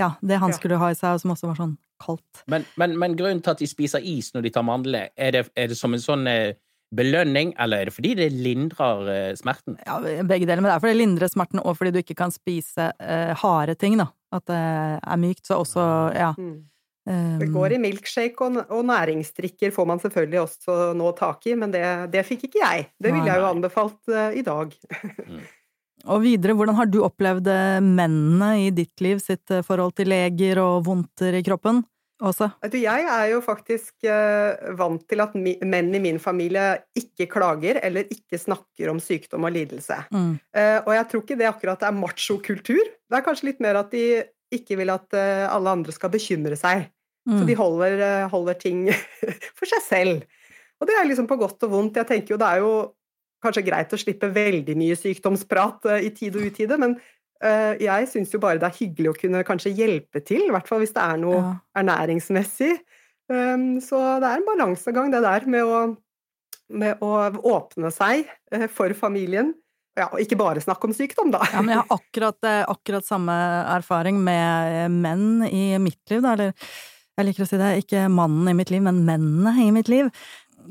ja, 0.00 0.14
det 0.20 0.42
han 0.42 0.54
ja. 0.54 0.60
skulle 0.60 0.80
ha 0.80 0.92
i 0.92 0.98
seg, 0.98 1.16
og 1.16 1.24
som 1.24 1.34
også 1.36 1.50
var 1.52 1.58
sånn 1.62 1.74
kaldt. 2.02 2.44
Men, 2.52 2.68
men, 2.80 2.96
men, 3.00 3.16
grunnen 3.18 3.42
til 3.44 3.56
at 3.56 3.64
de 3.64 3.68
spiser 3.70 4.04
is 4.04 4.32
når 4.34 4.46
de 4.46 4.54
tar 4.54 4.64
mandler, 4.66 5.10
er 5.16 5.36
det, 5.36 5.48
er 5.56 5.72
det 5.72 5.78
som 5.78 5.96
en 5.96 6.02
sånn 6.02 6.28
uh, 6.28 6.54
belønning, 6.96 7.50
eller 7.60 7.82
er 7.82 7.90
det 7.90 7.96
fordi 7.96 8.14
det 8.18 8.30
lindrer 8.32 9.08
uh, 9.08 9.32
smerten? 9.36 9.76
Ja, 9.84 9.98
begge 10.00 10.48
deler. 10.48 10.62
Men 10.62 10.70
det 10.70 10.78
er 10.78 10.84
fordi 10.84 10.96
det 10.96 11.02
lindrer 11.02 11.32
smerten, 11.32 11.60
og 11.60 11.76
fordi 11.76 11.92
du 11.96 12.00
ikke 12.04 12.18
kan 12.18 12.32
spise 12.34 12.92
harde 13.42 13.76
ting, 13.76 13.98
da. 14.00 14.10
At 14.34 14.48
det 14.50 14.58
er 14.58 15.20
mykt. 15.20 15.44
Så 15.48 15.60
også, 15.62 15.84
ja. 16.16 16.32
Mm. 16.36 16.64
Det 17.06 17.46
går 17.54 17.76
i 17.76 17.78
milkshake, 17.78 18.34
og, 18.42 18.56
og, 18.66 18.80
næringsdrikker 18.88 19.70
får 19.70 19.86
man 19.86 20.00
selvfølgelig 20.02 20.40
også 20.40 20.78
nå 20.98 21.12
tak 21.18 21.46
i, 21.46 21.54
men 21.54 21.70
det, 21.70 21.84
det 22.10 22.24
fikk 22.26 22.48
ikke 22.48 22.64
jeg. 22.64 22.88
Det 22.98 23.12
ville 23.14 23.30
jeg 23.30 23.44
jo 23.44 23.50
anbefalt 23.52 24.00
uh, 24.10 24.32
i 24.34 24.42
dag. 24.46 24.74
Mm. 25.26 25.44
Og 26.12 26.22
videre, 26.22 26.54
hvordan 26.56 26.78
har 26.78 26.88
du 26.90 27.00
opplevd 27.06 27.50
eh, 27.50 27.82
mennene 27.82 28.50
i 28.66 28.70
ditt 28.74 29.02
liv 29.04 29.20
sitt 29.22 29.50
eh, 29.52 29.64
forhold 29.66 29.96
til 29.98 30.10
leger 30.12 30.60
og 30.62 30.84
vondter 30.86 31.34
i 31.38 31.44
kroppen? 31.46 31.82
Åse? 32.16 32.46
Jeg 32.72 33.02
er 33.12 33.26
jo 33.28 33.42
faktisk 33.44 34.06
uh, 34.08 34.70
vant 34.78 35.02
til 35.04 35.20
at 35.20 35.34
mi, 35.36 35.52
menn 35.68 35.90
i 35.92 36.00
min 36.00 36.16
familie 36.16 36.78
ikke 36.96 37.26
klager 37.28 37.76
eller 37.84 38.08
ikke 38.08 38.40
snakker 38.40 38.88
om 38.88 39.02
sykdom 39.04 39.44
og 39.44 39.52
lidelse. 39.52 39.98
Mm. 40.14 40.30
Uh, 40.56 40.78
og 40.86 40.94
jeg 40.96 41.08
tror 41.10 41.24
ikke 41.26 41.36
det 41.42 41.50
akkurat 41.50 41.84
er 41.84 41.98
machokultur. 41.98 42.80
Det 42.80 43.18
er 43.18 43.26
kanskje 43.26 43.50
litt 43.50 43.60
mer 43.60 43.82
at 43.82 43.92
de 43.92 44.06
ikke 44.56 44.78
vil 44.80 44.94
at 44.94 45.10
alle 45.18 45.72
andre 45.74 45.92
skal 45.92 46.08
bekymre 46.12 46.56
seg. 46.56 46.86
Mm. 47.26 47.38
Så 47.40 47.46
de 47.48 47.58
holder, 47.58 47.98
eh, 48.06 48.28
holder 48.30 48.60
ting 48.60 48.86
for 49.58 49.66
seg 49.70 49.82
selv. 49.84 50.22
Og 50.80 50.88
det 50.88 50.94
er 50.96 51.08
liksom 51.08 51.26
på 51.26 51.38
godt 51.40 51.66
og 51.66 51.72
vondt. 51.72 51.98
Jeg 51.98 52.08
tenker 52.10 52.34
jo 52.34 52.40
det 52.40 52.52
er 52.52 52.62
jo 52.62 52.72
kanskje 53.44 53.66
greit 53.66 53.92
å 53.92 53.98
slippe 54.00 54.30
veldig 54.32 54.74
mye 54.78 54.96
sykdomsprat 54.98 55.90
eh, 55.92 56.06
i 56.08 56.14
tid 56.16 56.38
og 56.38 56.48
utide, 56.50 56.78
men 56.80 56.96
Eh, 57.44 57.82
jeg 57.84 58.08
syns 58.08 58.32
jo 58.32 58.40
bare 58.40 58.60
det 58.60 58.68
er 58.70 58.78
hyggelig 58.78 59.12
å 59.12 59.18
kunne 59.18 59.42
kanskje 59.46 59.74
hjelpe 59.76 60.22
til, 60.24 60.46
i 60.46 60.52
hvert 60.54 60.68
fall 60.68 60.80
hvis 60.80 60.94
det 60.96 61.02
er 61.04 61.20
noe 61.20 61.36
Ja. 61.42 61.52
ernæringsmessig. 61.82 62.78
Um, 63.28 63.80
Så 63.82 63.98
det 64.22 64.28
er 64.28 64.38
en 64.38 64.46
balansegang, 64.46 65.10
det 65.10 65.20
der, 65.20 65.46
med 65.46 65.64
å, 65.64 65.96
med 66.70 67.02
å 67.02 67.10
åpne 67.42 67.90
seg 67.90 68.28
for 68.70 68.92
familien. 68.94 69.52
Ja, 69.96 70.06
og 70.12 70.20
ikke 70.20 70.36
bare 70.38 70.60
snakke 70.60 70.86
om 70.86 70.94
sykdom, 70.94 71.32
da. 71.32 71.40
Ja, 71.52 71.60
men 71.60 71.74
jeg 71.74 71.82
har 71.82 71.90
akkurat, 71.98 72.38
akkurat 72.68 73.04
samme 73.04 73.34
erfaring 73.74 74.20
med 74.22 74.92
menn 74.92 75.42
i 75.48 75.76
mitt 75.82 76.00
liv, 76.08 76.22
da, 76.22 76.36
eller 76.36 76.52
jeg 77.16 77.28
liker 77.28 77.46
å 77.46 77.48
si 77.48 77.60
det, 77.60 77.70
ikke 77.82 78.06
mannen 78.12 78.50
i 78.50 78.56
mitt 78.56 78.72
liv, 78.72 78.82
men 78.84 79.04
mennene 79.06 79.54
i 79.64 79.70
mitt 79.72 79.88
liv. 79.92 80.10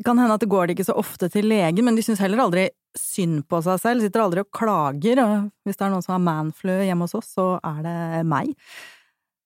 Kan 0.06 0.20
hende 0.20 0.36
at 0.36 0.44
det 0.44 0.52
går 0.52 0.68
de 0.68 0.76
ikke 0.76 0.88
så 0.88 0.98
ofte 1.00 1.30
til 1.32 1.48
legen, 1.50 1.86
men 1.88 1.98
de 1.98 2.04
syns 2.06 2.22
heller 2.22 2.44
aldri 2.44 2.68
synd 2.96 3.46
på 3.50 3.62
seg 3.66 3.80
selv, 3.82 4.04
sitter 4.04 4.24
aldri 4.24 4.44
og 4.44 4.52
klager, 4.56 5.22
og 5.24 5.50
hvis 5.66 5.80
det 5.80 5.88
er 5.88 5.94
noen 5.94 6.06
som 6.06 6.16
har 6.18 6.26
manflu 6.26 6.74
hjemme 6.86 7.08
hos 7.08 7.18
oss, 7.18 7.34
så 7.38 7.48
er 7.64 7.82
det 7.86 7.98
meg. 8.30 8.54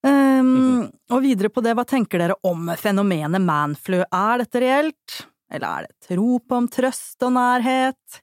Um, 0.06 0.88
og 1.12 1.24
videre 1.26 1.52
på 1.52 1.64
det, 1.64 1.76
hva 1.76 1.84
tenker 1.88 2.22
dere 2.22 2.38
om 2.48 2.72
fenomenet 2.80 3.44
manflu? 3.44 4.00
Er 4.06 4.44
dette 4.44 4.64
reelt, 4.64 5.20
eller 5.52 5.68
er 5.68 5.88
det 5.88 5.96
et 5.96 6.18
rop 6.20 6.56
om 6.56 6.70
trøst 6.72 7.28
og 7.28 7.36
nærhet? 7.36 8.22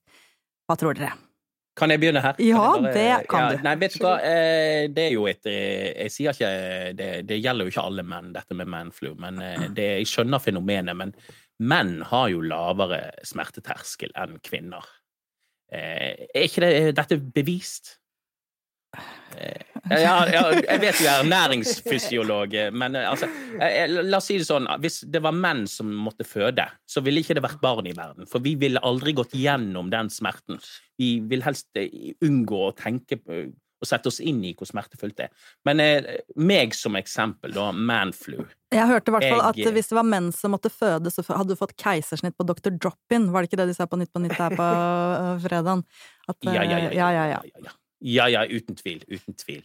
Hva 0.67 0.79
tror 0.81 0.97
dere? 0.97 1.15
Kan 1.77 1.93
jeg 1.93 2.01
begynne 2.01 2.23
her? 2.25 2.39
Ja, 2.41 2.63
bare, 2.73 2.93
det 2.95 3.29
kan 3.29 3.51
du. 3.53 3.59
Nei, 3.67 3.75
vet 3.81 3.97
du 3.99 4.05
hva, 4.05 4.15
eh, 4.25 4.87
det 4.93 5.11
er 5.11 5.13
jo 5.13 5.27
et 5.29 5.49
eh, 5.51 5.91
Jeg 6.07 6.15
sier 6.15 6.37
ikke 6.37 6.53
det, 6.97 7.09
det 7.29 7.41
gjelder 7.43 7.69
jo 7.69 7.75
ikke 7.75 7.85
alle 7.85 8.05
menn, 8.07 8.31
dette 8.33 8.57
med 8.57 8.71
manflu, 8.73 9.11
men 9.21 9.43
eh, 9.45 9.67
det, 9.77 9.91
jeg 10.01 10.09
skjønner 10.09 10.41
fenomenet. 10.41 10.97
Men 10.97 11.13
menn 11.61 11.99
har 12.09 12.31
jo 12.33 12.41
lavere 12.45 13.03
smerteterskel 13.29 14.15
enn 14.17 14.41
kvinner. 14.45 14.89
Er 15.77 16.47
ikke 16.47 16.63
det, 16.63 16.73
dette 16.97 17.19
bevist? 17.35 17.97
Eh, 19.37 19.67
Ja, 19.91 20.15
ja, 20.27 20.43
jeg 20.51 20.81
vet 20.83 20.99
du 20.99 21.05
er 21.07 21.21
ernæringsfysiolog, 21.21 22.55
eh, 22.59 22.73
men 22.75 22.97
eh, 22.99 23.07
altså 23.07 23.29
jeg, 23.29 23.85
eh, 23.85 23.93
La 24.07 24.19
oss 24.19 24.27
si 24.31 24.39
det 24.41 24.49
sånn, 24.49 24.67
hvis 24.83 25.03
det 25.13 25.23
var 25.23 25.37
menn 25.37 25.67
som 25.71 25.93
måtte 26.07 26.27
føde, 26.27 26.65
så 26.89 27.03
ville 27.07 27.23
ikke 27.23 27.37
det 27.39 27.45
vært 27.45 27.63
barn 27.63 27.87
i 27.87 27.95
verden. 27.97 28.27
For 28.31 28.43
vi 28.43 28.57
ville 28.59 28.83
aldri 28.87 29.15
gått 29.17 29.37
gjennom 29.37 29.93
den 29.93 30.11
smerten. 30.13 30.59
Vi 30.99 31.21
vil 31.31 31.45
helst 31.47 31.71
unngå 32.25 32.65
å 32.67 32.75
tenke 32.77 33.21
og 33.77 33.87
sette 33.87 34.09
oss 34.09 34.19
inn 34.25 34.41
i 34.49 34.55
hvor 34.57 34.67
smertefullt 34.67 35.19
det 35.21 35.29
er. 35.29 35.49
Men 35.69 35.83
meg 36.41 36.75
som 36.75 36.97
eksempel, 36.97 37.53
da, 37.55 37.69
manflu. 37.77 38.41
Jeg 38.73 38.89
hørte 38.89 39.13
i 39.13 39.15
hvert 39.15 39.29
fall 39.29 39.45
at 39.53 39.61
hvis 39.77 39.93
det 39.93 39.99
var 40.01 40.09
menn 40.09 40.31
som 40.35 40.57
måtte 40.57 40.73
føde, 40.73 41.13
så 41.13 41.23
hadde 41.29 41.53
du 41.53 41.61
fått 41.61 41.77
keisersnitt 41.79 42.35
på 42.41 42.49
Dr. 42.49 42.73
Drop-In. 42.73 43.29
Var 43.35 43.45
det 43.45 43.53
ikke 43.53 43.61
det 43.61 43.69
de 43.71 43.77
sa 43.77 43.87
på 43.87 44.01
Nytt 44.01 44.15
på 44.17 44.25
Nytt 44.25 44.41
her 44.41 44.57
på 44.57 44.71
fredagen? 45.45 45.85
Ja, 46.49 46.63
ja, 46.65 46.87
ja. 46.89 47.11
ja, 47.13 47.27
ja, 47.37 47.77
ja. 48.01 48.29
ja, 48.33 48.45
uten 48.47 48.77
tvil. 48.79 49.03
Uten 49.09 49.37
tvil. 49.39 49.65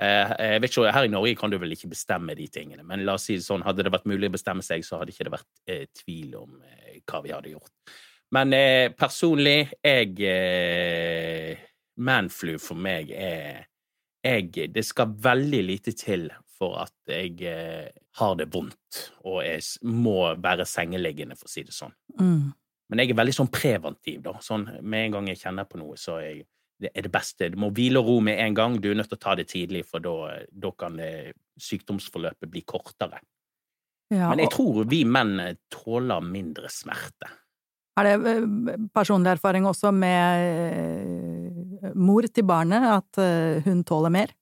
Eh, 0.00 0.34
jeg 0.38 0.60
vet 0.62 0.72
ikke, 0.72 0.92
Her 0.96 1.06
i 1.08 1.12
Norge 1.12 1.36
kan 1.36 1.52
du 1.52 1.58
vel 1.60 1.76
ikke 1.76 1.90
bestemme 1.92 2.34
de 2.36 2.46
tingene, 2.48 2.84
men 2.86 3.04
la 3.04 3.18
oss 3.18 3.28
si 3.28 3.36
det 3.36 3.44
sånn, 3.44 3.64
hadde 3.66 3.84
det 3.84 3.92
vært 3.92 4.08
mulig 4.08 4.30
å 4.30 4.36
bestemme 4.38 4.64
seg, 4.64 4.84
så 4.86 5.00
hadde 5.00 5.12
ikke 5.12 5.26
det 5.28 5.34
vært 5.34 5.50
eh, 5.68 5.82
tvil 6.02 6.38
om 6.40 6.54
eh, 6.64 7.02
hva 7.04 7.20
vi 7.24 7.34
hadde 7.34 7.52
gjort. 7.52 7.98
Men 8.32 8.54
eh, 8.56 8.86
personlig, 8.96 9.72
jeg 9.84 10.14
eh, 10.24 11.66
Manflu 12.00 12.54
for 12.62 12.78
meg 12.80 13.10
er 13.12 13.66
jeg, 14.24 14.68
Det 14.72 14.84
skal 14.84 15.12
veldig 15.20 15.60
lite 15.64 15.92
til 15.96 16.28
for 16.60 16.76
at 16.82 16.94
jeg 17.08 17.40
eh, 17.48 17.88
har 18.20 18.34
det 18.36 18.50
vondt 18.52 19.02
og 19.24 19.40
jeg 19.44 19.64
må 19.88 20.34
være 20.36 20.66
sengeliggende, 20.68 21.36
for 21.40 21.48
å 21.48 21.52
si 21.52 21.64
det 21.64 21.74
sånn. 21.76 21.94
Mm. 22.20 22.50
Men 22.90 23.02
jeg 23.02 23.12
er 23.12 23.20
veldig 23.20 23.36
sånn 23.36 23.52
preventiv, 23.52 24.18
da. 24.24 24.34
Sånn, 24.44 24.66
med 24.82 25.06
en 25.06 25.14
gang 25.16 25.30
jeg 25.30 25.40
kjenner 25.44 25.68
på 25.70 25.80
noe, 25.80 25.96
så 26.00 26.18
er 26.18 26.26
jeg, 26.26 26.44
det 26.80 26.90
er 26.94 27.02
det 27.06 27.12
beste. 27.12 27.50
Du 27.52 27.58
må 27.60 27.68
hvile 27.76 28.00
og 28.00 28.08
ro 28.08 28.16
med 28.24 28.40
en 28.40 28.56
gang. 28.56 28.78
Du 28.80 28.88
er 28.90 28.96
nødt 28.98 29.10
til 29.12 29.18
å 29.18 29.24
ta 29.24 29.32
det 29.38 29.48
tidlig, 29.52 29.82
for 29.88 29.98
da, 30.04 30.14
kan 30.80 30.96
det, 31.00 31.12
sykdomsforløpet 31.60 32.50
bli 32.50 32.62
kortere. 32.64 33.18
Ja, 34.10 34.32
Men 34.32 34.42
jeg 34.42 34.52
tror 34.56 34.88
vi 34.90 35.04
menn 35.06 35.36
tåler 35.70 36.20
mindre 36.24 36.68
smerte. 36.72 37.28
er 38.00 38.08
det 38.08 38.32
øh, 38.32 38.44
personlig 38.94 39.30
erfaring 39.36 39.64
også 39.68 39.92
med 39.92 41.92
mor 41.94 42.26
til 42.26 42.44
barnet, 42.48 42.82
at 42.96 43.12
hun 43.66 43.84
tåler 43.84 44.10
mer? 44.10 44.32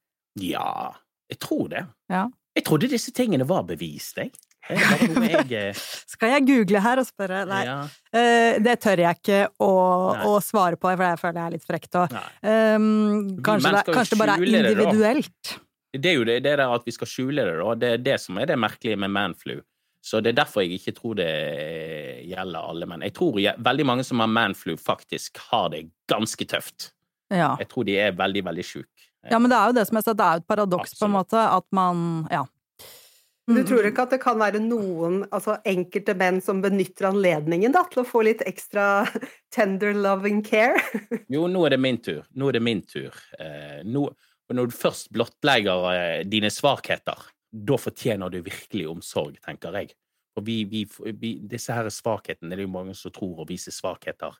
Ja, 0.40 0.95
jeg 1.28 1.38
tror 1.42 1.68
det. 1.68 1.85
Ja. 2.09 2.28
Jeg 2.57 2.64
trodde 2.64 2.90
disse 2.90 3.12
tingene 3.12 3.45
var 3.49 3.66
bevist, 3.68 4.16
jeg. 4.16 4.33
Jeg 4.69 5.53
eh, 5.57 5.81
Skal 6.13 6.35
jeg 6.35 6.45
google 6.49 6.83
her 6.85 7.01
og 7.03 7.09
spørre? 7.09 7.45
Nei, 7.49 7.65
ja, 7.69 7.81
Uh, 8.09 8.57
det 8.65 8.79
tør 8.81 9.03
jeg 9.03 9.19
ikke 9.19 9.39
å, 9.61 9.73
å 10.33 10.37
svare 10.41 10.79
på, 10.81 10.89
for 10.89 11.05
jeg 11.05 11.19
føler 11.21 11.37
jeg 11.37 11.51
er 11.51 11.55
litt 11.59 11.67
frekt. 11.69 11.99
Og, 12.01 12.15
Um, 12.41 13.35
kanskje, 13.45 13.73
det, 13.75 13.83
kanskje 13.93 14.15
det 14.15 14.21
bare 14.23 14.37
er 14.39 14.47
individuelt. 14.49 15.51
det. 15.93 16.01
Det 16.01 16.11
er 16.11 16.17
jo 16.17 16.25
det, 16.25 16.39
det 16.45 16.55
der 16.61 16.73
at 16.73 16.87
vi 16.89 16.95
skal 16.97 17.11
skjule 17.11 17.45
det, 17.45 17.59
da. 17.61 17.75
Det 17.77 17.91
er 17.99 18.03
det 18.07 18.17
som 18.23 18.41
er 18.41 18.49
det 18.49 18.57
merkelige 18.61 18.97
med 19.05 19.13
manflu. 19.13 19.59
Så 20.05 20.23
det 20.25 20.33
er 20.33 20.39
derfor 20.41 20.65
jeg 20.65 20.79
ikke 20.79 20.95
tror 20.97 21.19
det 21.19 21.29
gjelder 22.31 22.73
alle 22.73 22.89
menn. 22.89 23.05
Jeg 23.05 23.15
tror 23.19 23.39
jeg, 23.43 23.61
veldig 23.69 23.87
mange 23.89 24.05
som 24.09 24.23
har 24.25 24.31
manflu, 24.33 24.77
faktisk 24.81 25.41
har 25.51 25.69
det 25.75 25.85
ganske 26.11 26.49
tøft. 26.49 26.93
Ja. 27.29 27.55
Jeg 27.61 27.69
tror 27.73 27.85
de 27.89 27.97
er 28.01 28.15
veldig, 28.17 28.45
veldig 28.49 28.65
sjuke. 28.65 29.09
ja, 29.29 29.39
men 29.39 29.51
det 29.51 29.59
er 29.59 29.67
jo 29.69 29.77
det 29.77 29.85
som 29.89 29.99
jeg 29.99 30.07
sa, 30.07 30.15
det 30.17 30.25
er 30.25 30.39
jo 30.39 30.45
et 30.45 30.49
paradoks, 30.49 30.95
på 30.97 31.09
en 31.09 31.17
måte, 31.19 31.43
at 31.59 31.67
man 31.77 32.07
Ja. 32.33 32.47
Du 33.49 33.62
tror 33.64 33.87
ikke 33.88 34.05
at 34.05 34.12
det 34.12 34.21
kan 34.21 34.37
være 34.40 34.61
noen, 34.61 35.23
altså 35.33 35.55
enkelte 35.69 36.12
menn 36.21 36.43
som 36.45 36.59
benytter 36.61 37.09
anledningen 37.09 37.73
da, 37.73 37.85
til 37.88 38.02
å 38.02 38.09
få 38.09 38.21
litt 38.26 38.43
ekstra 38.45 39.07
tender 39.57 39.97
loving 39.97 40.43
care? 40.45 40.76
Jo, 41.33 41.47
nå 41.49 41.64
er 41.67 41.76
det 41.76 41.81
min 41.81 42.00
tur. 42.05 42.26
Nå 42.37 42.50
er 42.50 42.59
det 42.59 42.62
min 42.64 42.83
tur. 42.85 43.14
Eh, 43.40 43.81
nå, 43.88 44.05
når 44.52 44.69
du 44.69 44.76
først 44.76 45.09
blottlegger 45.17 45.87
eh, 45.95 46.19
dine 46.28 46.50
svakheter, 46.52 47.25
da 47.49 47.78
fortjener 47.81 48.28
du 48.33 48.43
virkelig 48.45 48.85
omsorg, 48.93 49.38
tenker 49.45 49.81
jeg. 49.81 49.95
Og 50.37 50.45
vi, 50.47 50.59
vi, 50.69 50.85
vi, 51.17 51.33
disse 51.49 51.73
her 51.75 51.88
svakhetene, 51.90 52.52
det 52.52 52.61
er 52.61 52.67
jo 52.69 52.75
mange 52.76 52.95
som 52.95 53.12
tror 53.14 53.40
å 53.43 53.49
vise 53.49 53.73
svakheter. 53.75 54.37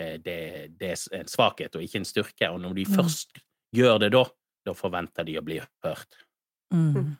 Eh, 0.00 0.16
det, 0.22 0.38
det 0.80 0.94
er 0.94 1.20
en 1.20 1.28
svakhet 1.30 1.76
og 1.76 1.84
ikke 1.84 2.00
en 2.00 2.08
styrke, 2.08 2.50
og 2.52 2.64
når 2.64 2.80
de 2.80 2.88
Mm. 2.88 2.96
først 2.96 3.38
gjør 3.76 4.00
det 4.06 4.10
da, 4.16 4.24
da 4.64 4.72
forventer 4.74 5.28
de 5.28 5.36
å 5.38 5.44
bli 5.44 5.60
hørt. 5.84 6.24
Mm. 6.72 7.14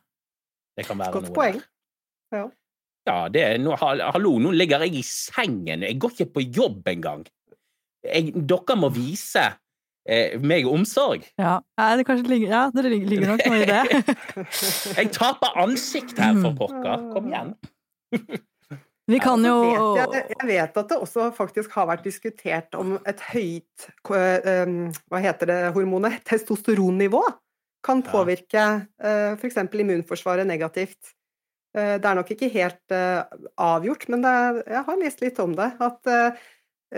Det 0.77 0.87
kan 0.87 0.99
være 1.01 1.15
Godt 1.17 1.29
noe 1.31 1.37
poeng. 1.37 1.61
der. 1.61 2.39
Ja. 2.39 2.47
Ja, 3.07 3.19
det 3.31 3.43
er 3.45 3.61
noe, 3.63 3.77
hallo, 3.79 4.33
nå 4.43 4.51
ligger 4.57 4.83
jeg 4.83 4.99
i 4.99 5.05
sengen, 5.07 5.85
jeg 5.87 5.99
går 6.03 6.17
ikke 6.17 6.33
på 6.35 6.43
jobb 6.57 6.89
engang. 6.91 7.23
Jeg, 8.03 8.33
dere 8.51 8.77
må 8.79 8.91
vise 8.95 9.45
eh, 10.07 10.35
meg 10.43 10.67
omsorg. 10.67 11.23
Ja, 11.39 11.61
det 11.79 12.19
ligger, 12.27 12.49
ja, 12.51 12.65
det 12.75 12.85
ligger, 12.89 13.13
ligger 13.13 13.33
nok 13.35 13.47
noe 13.47 13.63
i 13.63 13.71
det. 13.71 14.43
Jeg 14.99 15.13
taper 15.15 15.59
ansikt 15.63 16.19
her, 16.23 16.35
for 16.43 16.59
pokker. 16.59 17.09
Kom 17.15 17.31
igjen. 17.31 17.55
Vi 19.07 19.21
kan 19.23 19.39
jo 19.47 19.55
vet 19.95 20.15
jeg, 20.17 20.25
jeg 20.33 20.47
vet 20.49 20.79
at 20.81 20.89
det 20.91 20.97
også 20.99 21.29
faktisk 21.35 21.77
har 21.79 21.87
vært 21.87 22.03
diskutert 22.03 22.75
om 22.75 22.97
et 23.07 23.21
høyt 23.29 23.85
eh, 24.11 24.73
hva 25.07 25.21
heter 25.23 25.47
det 25.47 25.59
hormonet, 25.77 26.17
testosteronnivå, 26.27 27.21
kan 27.87 28.03
Ja. 28.03 28.11
påvirke 28.11 28.65
f.eks. 29.39 29.57
immunforsvaret 29.73 30.47
negativt. 30.47 31.15
Eh, 31.77 31.97
Det 32.01 32.05
er 32.09 32.15
nok 32.19 32.31
ikke 32.33 32.51
helt 32.53 32.93
eh, 32.95 33.23
avgjort, 33.59 34.09
men 34.09 34.23
det 34.25 34.31
er, 34.33 34.63
jeg 34.67 34.85
har 34.89 34.97
lest 35.03 35.21
litt 35.23 35.39
om 35.45 35.55
det. 35.57 35.71
At 35.81 36.07
eh, 36.11 36.45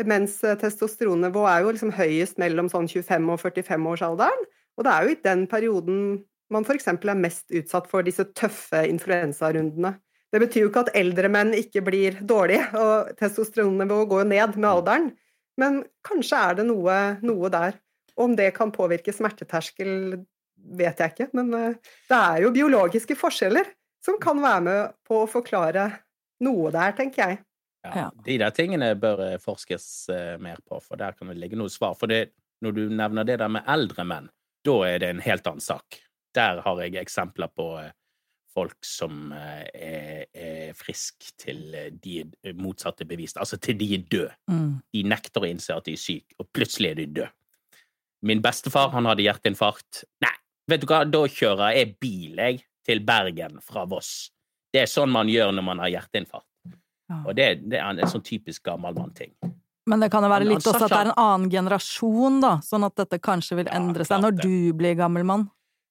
mens 0.06 0.38
testosteronnivå 0.40 1.44
er 1.48 1.62
jo 1.64 1.72
liksom 1.74 1.92
høyest 1.96 2.38
mellom 2.38 2.68
sånn 2.70 2.88
25 2.88 3.30
og 3.34 3.40
45-årsalderen, 3.40 4.44
og 4.78 4.84
det 4.86 4.92
er 4.92 5.04
jo 5.08 5.14
i 5.14 5.22
den 5.24 5.46
perioden 5.50 6.02
man 6.50 6.64
f.eks. 6.64 6.86
er 6.88 7.18
mest 7.18 7.50
utsatt 7.52 7.88
for 7.90 8.02
disse 8.06 8.24
tøffe 8.38 8.84
influensarundene. 8.88 9.96
Det 10.32 10.40
betyr 10.40 10.62
jo 10.62 10.68
ikke 10.70 10.84
at 10.86 10.94
eldre 10.96 11.28
menn 11.32 11.54
ikke 11.56 11.82
blir 11.84 12.20
dårlige, 12.24 12.68
og 12.76 13.10
testosteronnivået 13.18 14.08
går 14.08 14.22
jo 14.22 14.28
ned 14.28 14.56
med 14.56 14.68
alderen, 14.70 15.10
men 15.60 15.82
kanskje 16.06 16.36
er 16.50 16.54
det 16.60 16.66
noe, 16.68 16.96
noe 17.24 17.50
der. 17.52 17.76
Om 18.18 18.36
det 18.36 18.52
kan 18.56 18.72
påvirke 18.72 19.12
smerteterskel, 19.12 20.24
vet 20.76 21.00
jeg 21.00 21.14
ikke, 21.14 21.28
men 21.38 21.52
eh, 21.56 21.92
det 22.10 22.18
er 22.18 22.44
jo 22.44 22.54
biologiske 22.54 23.16
forskjeller 23.18 23.68
som 24.04 24.18
kan 24.22 24.40
være 24.42 24.64
med 24.64 24.96
på 25.06 25.22
å 25.24 25.30
forklare 25.30 25.88
noe 26.44 26.72
der, 26.74 26.94
tenker 26.98 27.24
jeg. 27.24 27.40
Ja, 27.88 28.08
de 28.24 28.36
der 28.42 28.54
tingene 28.54 28.92
bør 29.00 29.22
eh, 29.24 29.38
forskes 29.42 29.86
eh, 30.14 30.34
mer 30.42 30.60
på, 30.66 30.80
for 30.84 31.00
der 31.00 31.16
kan 31.18 31.30
det 31.32 31.38
ligge 31.40 31.58
noe 31.58 31.72
svar. 31.72 31.96
For 31.98 32.10
det, 32.10 32.32
når 32.64 32.76
du 32.76 32.82
nevner 32.90 33.26
det 33.28 33.38
der 33.42 33.52
med 33.52 33.68
eldre 33.70 34.06
menn, 34.08 34.28
da 34.66 34.76
er 34.88 35.00
det 35.02 35.12
en 35.14 35.24
helt 35.24 35.46
annen 35.48 35.64
sak. 35.64 36.02
Der 36.36 36.60
har 36.64 36.82
jeg 36.84 36.98
eksempler 37.00 37.50
på 37.56 37.70
folk 38.52 38.76
som 38.84 39.30
er, 39.32 40.26
er 40.34 40.74
friske 40.76 41.30
til 41.38 41.60
de 42.02 42.24
motsatte 42.58 43.06
bevist. 43.08 43.38
Altså 43.38 43.56
til 43.62 43.78
de 43.78 43.88
er 43.94 44.04
døde. 44.10 44.34
mm. 44.50 44.72
De 44.92 45.04
nekter 45.06 45.46
å 45.46 45.48
innse 45.48 45.76
at 45.76 45.86
de 45.86 45.94
er 45.94 46.02
syke, 46.02 46.34
og 46.42 46.50
plutselig 46.52 46.90
er 46.90 46.98
de 46.98 47.06
døde. 47.20 47.30
Min 48.26 48.42
bestefar 48.42 48.90
han 48.94 49.06
hadde 49.06 49.24
hjerteinfarkt. 49.24 50.02
Nei, 50.24 50.34
vet 50.68 50.82
du 50.82 50.88
hva, 50.90 51.04
da 51.08 51.24
kjører 51.26 51.76
jeg 51.76 51.94
bil 52.00 52.38
jeg, 52.38 52.62
til 52.88 53.02
Bergen 53.04 53.58
fra 53.64 53.84
Voss. 53.88 54.30
Det 54.72 54.84
er 54.84 54.90
sånn 54.90 55.10
man 55.12 55.28
gjør 55.28 55.52
når 55.56 55.64
man 55.64 55.82
har 55.84 55.92
hjerteinfarkt. 55.96 56.46
Og 57.24 57.32
det, 57.36 57.48
det 57.72 57.80
er 57.80 57.88
en 57.88 58.10
sånn 58.10 58.24
typisk 58.24 58.66
gammelmann-ting. 58.68 59.32
Men 59.88 60.02
det 60.04 60.10
kan 60.12 60.24
jo 60.24 60.28
være 60.28 60.44
litt 60.44 60.60
også 60.60 60.84
at 60.84 60.92
det 60.92 60.98
er 60.98 61.10
en 61.10 61.20
annen 61.22 61.52
generasjon, 61.52 62.42
da, 62.44 62.58
sånn 62.64 62.84
at 62.84 62.98
dette 63.00 63.20
kanskje 63.24 63.62
vil 63.62 63.70
endre 63.72 64.04
seg 64.04 64.20
når 64.20 64.36
du 64.42 64.56
blir 64.76 64.98
gammel 64.98 65.24
mann. 65.28 65.46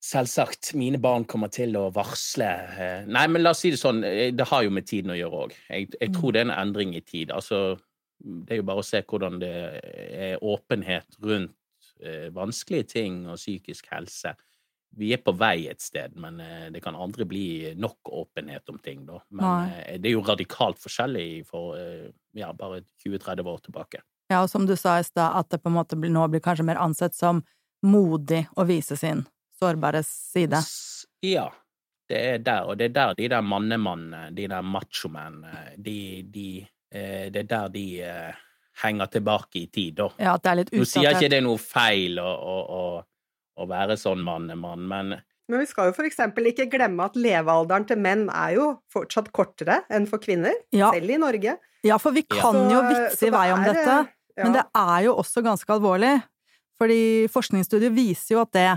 Selvsagt. 0.08 0.76
Mine 0.78 1.00
barn 1.02 1.26
kommer 1.26 1.50
til 1.50 1.74
å 1.76 1.88
varsle 1.90 2.48
eh, 2.78 3.08
Nei, 3.10 3.24
men 3.34 3.42
la 3.42 3.56
oss 3.56 3.64
si 3.66 3.72
det 3.74 3.80
sånn, 3.82 4.04
eh, 4.06 4.30
det 4.30 4.46
har 4.46 4.62
jo 4.64 4.74
med 4.76 4.86
tiden 4.86 5.12
å 5.12 5.18
gjøre 5.18 5.40
òg. 5.48 5.56
Jeg, 5.72 5.88
jeg 5.98 6.14
tror 6.14 6.36
det 6.36 6.44
er 6.44 6.48
en 6.52 6.54
endring 6.54 6.94
i 6.96 7.02
tid. 7.02 7.34
Altså, 7.34 7.80
det 8.22 8.54
er 8.54 8.62
jo 8.62 8.68
bare 8.70 8.84
å 8.84 8.86
se 8.86 9.02
hvordan 9.02 9.40
det 9.42 9.54
er 9.82 10.46
åpenhet 10.46 11.18
rundt 11.26 11.56
eh, 11.98 12.30
vanskelige 12.36 12.92
ting 12.94 13.24
og 13.26 13.42
psykisk 13.42 13.90
helse. 13.90 14.36
Vi 14.96 15.12
er 15.14 15.22
på 15.22 15.34
vei 15.38 15.68
et 15.70 15.82
sted, 15.84 16.16
men 16.18 16.40
eh, 16.42 16.68
det 16.74 16.82
kan 16.82 16.96
aldri 16.96 17.26
bli 17.28 17.48
nok 17.78 18.10
åpenhet 18.22 18.70
om 18.72 18.80
ting, 18.82 19.06
da. 19.06 19.20
Men 19.30 19.46
Nei. 19.46 19.82
eh, 19.84 20.00
det 20.02 20.10
er 20.10 20.16
jo 20.16 20.24
radikalt 20.26 20.80
forskjellig 20.82 21.44
for 21.50 21.76
eh, 21.78 22.08
ja, 22.38 22.54
bare 22.58 22.82
20-30 23.04 23.52
år 23.52 23.60
tilbake. 23.68 24.02
Ja, 24.32 24.42
og 24.42 24.50
som 24.52 24.66
du 24.68 24.76
sa 24.76 24.98
i 25.00 25.06
stad, 25.06 25.38
at 25.40 25.52
det 25.52 25.62
på 25.64 25.70
en 25.72 25.78
måte 25.78 26.00
nå 26.00 26.26
blir 26.32 26.44
kanskje 26.44 26.66
mer 26.68 26.82
ansett 26.82 27.16
som 27.16 27.44
modig 27.86 28.46
å 28.58 28.66
vise 28.68 28.98
sin 29.00 29.26
sårbare 29.60 30.02
side. 30.06 30.60
Ja, 31.26 31.46
det 32.10 32.24
er 32.32 32.42
der, 32.44 32.66
og 32.68 32.80
det 32.80 32.90
er 32.90 32.96
der 32.96 33.14
de 33.20 33.30
der 33.32 33.46
mannemannene, 33.46 34.32
de 34.36 34.48
der 34.50 34.66
machomennene, 34.66 35.78
de, 35.78 36.24
de 36.24 36.50
Det 36.88 37.42
er 37.42 37.48
der 37.52 37.68
de 37.70 37.86
henger 38.82 39.06
tilbake 39.12 39.60
i 39.60 39.68
tid, 39.68 39.98
da. 40.00 40.08
Ja, 40.18 40.36
at 40.38 40.44
det 40.44 40.52
er 40.52 40.60
litt 40.62 40.74
Nå 40.74 40.88
sier 40.88 41.18
ikke 41.18 41.32
det 41.32 41.42
noe 41.44 41.60
feil 41.62 42.20
å, 42.22 42.28
å 43.58 43.68
være 43.70 43.98
sånn 44.00 44.24
mannemann, 44.26 44.86
men 44.88 45.18
Men 45.48 45.62
vi 45.64 45.68
skal 45.70 45.90
jo 45.90 45.96
for 45.96 46.08
eksempel 46.08 46.50
ikke 46.50 46.68
glemme 46.68 47.06
at 47.08 47.16
levealderen 47.16 47.86
til 47.88 48.00
menn 48.04 48.26
er 48.30 48.58
jo 48.58 48.66
fortsatt 48.92 49.32
kortere 49.32 49.82
enn 49.90 50.08
for 50.10 50.20
kvinner, 50.20 50.54
Ja, 50.76 50.92
selv 50.92 51.10
i 51.10 51.18
Norge. 51.18 51.58
ja, 51.88 51.98
for 51.98 52.12
vi 52.12 52.26
kan 52.28 52.58
ja. 52.68 52.74
jo 52.74 52.82
så 52.82 52.90
vitse 52.90 53.28
i 53.28 53.32
vei 53.32 53.46
om 53.54 53.64
dette, 53.64 53.96
ja. 54.36 54.44
men 54.44 54.58
det 54.58 54.66
er 54.76 55.06
jo 55.08 55.16
også 55.22 55.44
ganske 55.46 55.72
alvorlig. 55.74 56.18
Fordi 56.78 57.28
forskningsstudier 57.34 57.90
viser 57.96 58.36
jo 58.36 58.44
at 58.44 58.52
det 58.54 58.68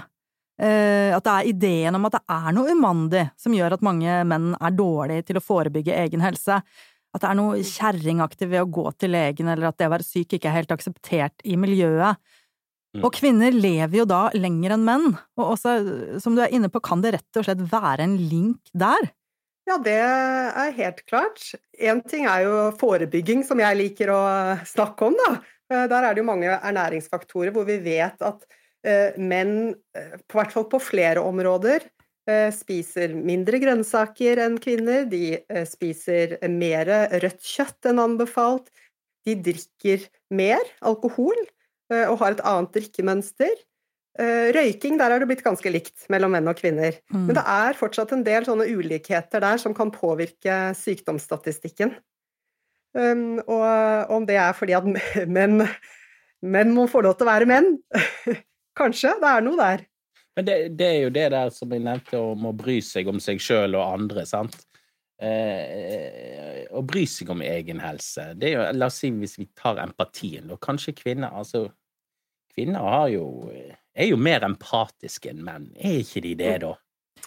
eh, 0.63 1.11
at 1.13 1.25
det 1.27 1.35
er 1.35 1.51
ideen 1.51 1.99
om 1.99 2.07
at 2.09 2.17
det 2.17 2.23
er 2.33 2.55
noe 2.57 2.73
umandig 2.73 3.27
som 3.41 3.53
gjør 3.53 3.77
at 3.77 3.85
mange 3.85 4.23
menn 4.31 4.55
er 4.57 4.77
dårlige 4.77 5.27
til 5.29 5.41
å 5.41 5.45
forebygge 5.45 5.99
egen 6.07 6.25
helse. 6.25 6.63
At 7.11 7.25
det 7.25 7.29
er 7.29 7.39
noe 7.39 7.61
kjerringaktig 7.67 8.49
ved 8.49 8.63
å 8.63 8.71
gå 8.71 8.87
til 8.95 9.13
legen, 9.17 9.51
eller 9.51 9.69
at 9.69 9.79
det 9.81 9.89
å 9.91 9.95
være 9.97 10.07
syk 10.07 10.37
ikke 10.37 10.49
er 10.49 10.61
helt 10.61 10.75
akseptert 10.75 11.43
i 11.45 11.59
miljøet. 11.59 12.23
Mm. 12.97 13.05
Og 13.07 13.15
kvinner 13.15 13.55
lever 13.55 14.01
jo 14.01 14.05
da 14.09 14.25
lenger 14.35 14.75
enn 14.75 14.87
menn, 14.87 15.07
og 15.39 15.53
også, 15.55 15.77
som 16.23 16.35
du 16.35 16.43
er 16.43 16.51
inne 16.55 16.71
på, 16.73 16.83
kan 16.83 17.05
det 17.05 17.15
rett 17.15 17.39
og 17.39 17.47
slett 17.47 17.63
være 17.71 18.07
en 18.07 18.17
link 18.19 18.73
der? 18.75 19.13
Ja, 19.69 19.77
det 19.79 19.95
er 19.95 20.73
helt 20.75 21.05
klart. 21.07 21.53
Én 21.79 22.01
ting 22.03 22.27
er 22.27 22.43
jo 22.49 22.55
forebygging, 22.81 23.45
som 23.47 23.61
jeg 23.63 23.79
liker 23.79 24.11
å 24.11 24.23
snakke 24.67 25.07
om, 25.07 25.19
da. 25.21 25.31
Eh, 25.71 25.87
Der 25.87 26.03
er 26.03 26.15
det 26.15 26.25
jo 26.25 26.31
mange 26.33 26.51
ernæringsfaktorer 26.51 27.55
hvor 27.55 27.69
vi 27.69 27.79
vet 27.85 28.19
at 28.27 28.43
eh, 28.83 29.15
menn, 29.21 29.77
eh, 29.95 30.17
på 30.27 30.41
hvert 30.41 30.57
fall 30.57 30.67
på 30.73 30.83
flere 30.83 31.23
områder, 31.23 31.87
spiser 32.55 33.11
mindre 33.17 33.59
grønnsaker 33.59 34.39
enn 34.45 34.59
kvinner. 34.63 35.01
De 35.11 35.41
spiser 35.67 36.37
mer 36.53 36.87
rødt 37.11 37.41
kjøtt 37.43 37.89
enn 37.91 37.99
anbefalt. 37.99 38.69
De 39.27 39.35
drikker 39.35 40.05
mer 40.31 40.63
alkohol 40.87 41.41
og 41.91 42.21
har 42.21 42.37
et 42.37 42.45
annet 42.47 42.77
drikkemønster. 42.77 43.59
Eh, 44.19 44.51
Røyking, 44.53 44.99
der 44.99 45.15
er 45.15 45.23
det 45.23 45.29
blitt 45.31 45.45
ganske 45.45 45.71
likt 45.71 46.09
mellom 46.13 46.35
menn 46.35 46.51
og 46.51 46.59
kvinner. 46.59 46.97
Mm. 47.13 47.29
Men 47.29 47.37
det 47.39 47.45
er 47.47 47.79
fortsatt 47.79 48.13
en 48.17 48.25
del 48.27 48.47
sånne 48.47 48.67
ulikheter 48.69 49.43
der 49.45 49.61
som 49.63 49.75
kan 49.77 49.93
påvirke 49.95 50.73
sykdomsstatistikken. 50.77 51.95
Um, 52.91 53.39
og 53.47 54.11
om 54.11 54.25
det 54.27 54.41
er 54.43 54.57
fordi 54.59 54.75
at 54.75 54.89
menn, 55.37 55.63
menn 56.43 56.75
må 56.75 56.89
få 56.91 57.05
lov 57.07 57.17
til 57.19 57.29
å 57.29 57.31
være 57.31 57.49
menn? 57.49 57.77
Kanskje. 58.81 59.15
Det 59.23 59.31
er 59.31 59.47
noe 59.47 59.61
der. 59.61 59.87
Men 60.39 60.47
det, 60.47 60.57
det 60.79 60.89
er 60.89 60.99
jo 61.05 61.15
det 61.15 61.29
der 61.35 61.55
som 61.55 61.73
jeg 61.75 61.85
nevnte, 61.87 62.19
om 62.19 62.51
å 62.51 62.57
bry 62.57 62.81
seg 62.85 63.09
om 63.11 63.23
seg 63.23 63.41
sjøl 63.43 63.79
og 63.79 63.87
andre, 63.87 64.27
sant. 64.29 64.59
Eh, 65.21 66.65
å 66.73 66.81
bry 66.87 67.03
seg 67.09 67.31
om 67.33 67.43
egen 67.45 67.81
helse. 67.83 68.31
Det 68.41 68.51
er 68.51 68.55
jo, 68.57 68.69
la 68.79 68.89
oss 68.89 69.01
si 69.03 69.11
hvis 69.15 69.37
vi 69.39 69.49
tar 69.59 69.79
empatien, 69.83 70.49
da. 70.51 70.59
Kanskje 70.61 70.97
kvinner 70.97 71.35
Altså, 71.37 71.69
kvinner 72.55 72.81
har 72.85 73.09
jo 73.13 73.25
er 74.01 74.07
jo 74.11 74.17
mer 74.17 74.45
empatiske 74.47 75.31
enn 75.33 75.43
menn. 75.45 75.69
Er 75.77 75.99
ikke 76.05 76.23
de 76.25 76.35
det, 76.39 76.55
da? 76.63 76.75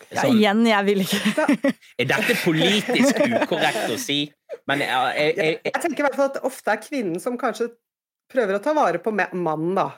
Ja, 0.09 0.23
Sånn, 0.23 0.37
igjen, 0.39 0.63
jeg 0.65 0.85
vil 0.87 1.03
ikke 1.03 1.45
er 2.01 2.07
dette 2.09 2.35
politisk 2.43 3.19
ukorrekt 3.27 3.91
å 3.93 3.97
si? 4.01 4.21
Men 4.69 4.81
jeg, 4.81 4.89
jeg, 4.89 5.35
jeg, 5.37 5.59
Jeg 5.69 5.81
tenker 5.83 6.01
i 6.01 6.05
hvert 6.07 6.17
fall 6.17 6.29
at 6.31 6.37
det 6.39 6.45
ofte 6.49 6.73
er 6.73 6.81
kvinnen 6.81 7.19
som 7.21 7.37
kanskje 7.37 7.67
prøver 8.33 8.57
å 8.57 8.61
ta 8.63 8.73
vare 8.73 9.01
på 9.03 9.13
mannen, 9.13 9.75
da. 9.77 9.89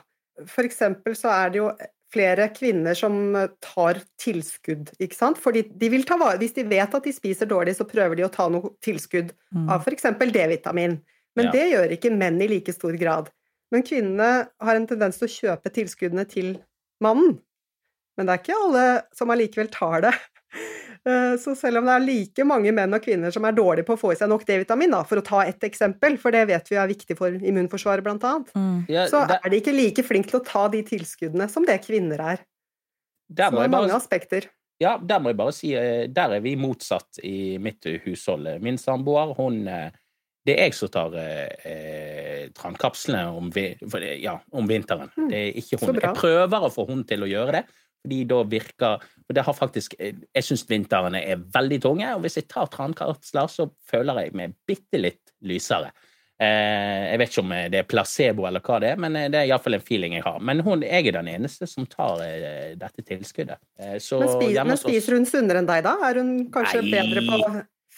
For 0.52 0.66
eksempel 0.68 1.14
så 1.16 1.30
er 1.32 1.54
det 1.54 1.62
jo 1.62 1.70
flere 2.12 2.50
kvinner 2.54 2.94
som 2.98 3.16
tar 3.64 4.02
tilskudd, 4.20 4.92
ikke 5.02 5.16
sant. 5.16 5.40
Fordi 5.42 5.64
de 5.70 5.88
vil 5.90 6.04
ta 6.06 6.18
vare 6.20 6.38
Hvis 6.42 6.54
de 6.58 6.62
vet 6.68 6.92
at 6.94 7.04
de 7.08 7.12
spiser 7.16 7.48
dårlig, 7.50 7.74
så 7.78 7.86
prøver 7.88 8.16
de 8.20 8.26
å 8.26 8.32
ta 8.32 8.46
noe 8.52 8.74
tilskudd 8.84 9.32
Mm. 9.56 9.70
av 9.72 9.80
f.eks. 9.86 10.04
D-vitamin. 10.20 10.98
Men 11.36 11.46
Ja. 11.48 11.52
det 11.52 11.64
gjør 11.72 11.92
ikke 11.96 12.10
menn 12.12 12.36
i 12.42 12.48
like 12.50 12.72
stor 12.74 12.92
grad. 13.00 13.30
Men 13.74 13.82
kvinnene 13.86 14.30
har 14.62 14.78
en 14.78 14.86
tendens 14.86 15.18
til 15.18 15.26
å 15.28 15.32
kjøpe 15.34 15.72
tilskuddene 15.74 16.24
til 16.30 16.52
mannen. 17.02 17.38
Men 18.16 18.28
det 18.28 18.32
er 18.36 18.42
ikke 18.44 18.58
alle 18.64 18.84
som 19.16 19.32
allikevel 19.34 19.72
tar 19.74 20.06
det. 20.08 20.14
Eh, 21.06 21.36
Så 21.38 21.52
selv 21.54 21.78
om 21.78 21.86
det 21.86 21.92
er 21.94 22.02
like 22.02 22.44
mange 22.48 22.72
menn 22.74 22.90
og 22.96 23.02
kvinner 23.04 23.30
som 23.30 23.44
er 23.46 23.54
dårlige 23.54 23.86
på 23.86 23.94
å 23.94 24.00
få 24.00 24.08
i 24.10 24.16
seg 24.18 24.26
nok 24.26 24.42
D-vitamin, 24.48 24.90
for 25.06 25.20
å 25.20 25.22
ta 25.22 25.44
ett 25.46 25.62
eksempel, 25.62 26.16
for 26.18 26.34
det 26.34 26.40
vet 26.50 26.66
vi 26.66 26.78
er 26.82 26.88
viktig 26.90 27.14
for 27.14 27.30
immunforsvaret 27.30 28.02
blant 28.02 28.24
annet, 28.26 28.50
Mm. 28.58 28.80
ja, 28.90 29.04
så 29.06 29.20
der, 29.30 29.38
er 29.38 29.52
de 29.52 29.60
ikke 29.60 29.74
like 29.76 30.02
flinke 30.02 30.32
til 30.32 30.40
å 30.40 30.44
ta 30.48 30.64
de 30.72 30.80
tilskuddene 30.82 31.46
som 31.52 31.62
det 31.68 31.76
kvinner 31.84 32.18
er. 32.18 32.40
der 33.30 33.50
Så 33.50 33.54
det 33.54 33.66
er 33.68 33.70
mange 33.70 33.70
bare 33.86 34.00
aspekter. 34.00 34.48
Ja, 34.82 34.96
der 34.98 35.20
må 35.22 35.30
jeg 35.30 35.36
bare 35.38 35.54
si 35.54 35.70
eh, 35.78 36.08
Der 36.08 36.34
er 36.34 36.40
vi 36.40 36.56
motsatt 36.56 37.20
i 37.22 37.56
mitt 37.62 37.86
hushold. 38.04 38.60
Min 38.60 38.76
samboer, 38.76 39.36
hun 39.38 39.62
eh, 39.68 39.90
Det 40.46 40.54
er 40.54 40.68
jeg 40.68 40.76
som 40.78 40.90
tar 40.94 41.14
eh, 41.18 42.46
trankapslene 42.54 42.54
trannkapslene 42.54 43.24
om, 43.36 43.50
vi- 43.50 43.76
ja, 44.22 44.36
om 44.52 44.68
vinteren. 44.70 45.10
Mm, 45.16 45.28
Det 45.30 45.40
er 45.42 45.60
ikke 45.60 45.80
hun. 45.82 45.94
Jeg 46.00 46.14
prøver 46.14 46.66
å 46.68 46.72
få 46.72 46.86
hun 46.88 47.04
til 47.04 47.24
å 47.26 47.30
gjøre 47.30 47.52
det, 47.58 47.64
fordi 48.04 48.24
da 48.30 48.42
virker 48.44 49.00
og 49.26 49.34
det 49.34 49.42
har 49.42 49.54
faktisk 49.58 49.96
eh, 49.98 50.12
Jeg 50.34 50.44
syns 50.46 50.62
vintrene 50.70 51.18
er 51.26 51.36
veldig 51.36 51.80
tunge, 51.82 52.12
og 52.14 52.22
hvis 52.22 52.36
jeg 52.38 52.48
tar 52.48 52.68
trannkapsler, 52.70 53.48
så 53.50 53.70
føler 53.90 54.22
jeg 54.22 54.34
meg 54.38 54.54
bitte 54.68 55.00
litt 55.02 55.32
lysere. 55.42 55.90
Eh, 56.38 57.10
jeg 57.10 57.18
vet 57.18 57.30
ikke 57.32 57.42
om 57.42 57.52
det 57.72 57.78
er 57.80 57.86
placebo 57.88 58.44
eller 58.46 58.60
hva 58.60 58.78
det 58.84 58.90
er, 58.92 58.96
men 59.00 59.16
eh, 59.16 59.28
det 59.32 59.40
er 59.40 59.46
iallfall 59.50 59.74
en 59.78 59.80
feeling 59.86 60.12
jeg 60.18 60.22
har. 60.26 60.38
Men 60.44 60.60
hun, 60.60 60.82
jeg 60.84 61.08
er 61.08 61.16
den 61.18 61.30
eneste 61.32 61.66
som 61.66 61.86
tar 61.90 62.20
eh, 62.22 62.74
dette 62.78 63.02
tilskuddet. 63.02 63.58
Eh, 63.80 63.96
så 63.98 64.20
Men, 64.20 64.28
spiser, 64.36 64.68
men 64.68 64.76
spiser 64.78 65.16
hun 65.16 65.26
sunnere 65.26 65.58
enn 65.64 65.70
deg, 65.70 65.82
da? 65.88 65.96
Er 66.10 66.20
hun 66.20 66.34
kanskje 66.54 66.82
Nei. 66.84 66.92
bedre 66.92 67.24
på 67.26 67.40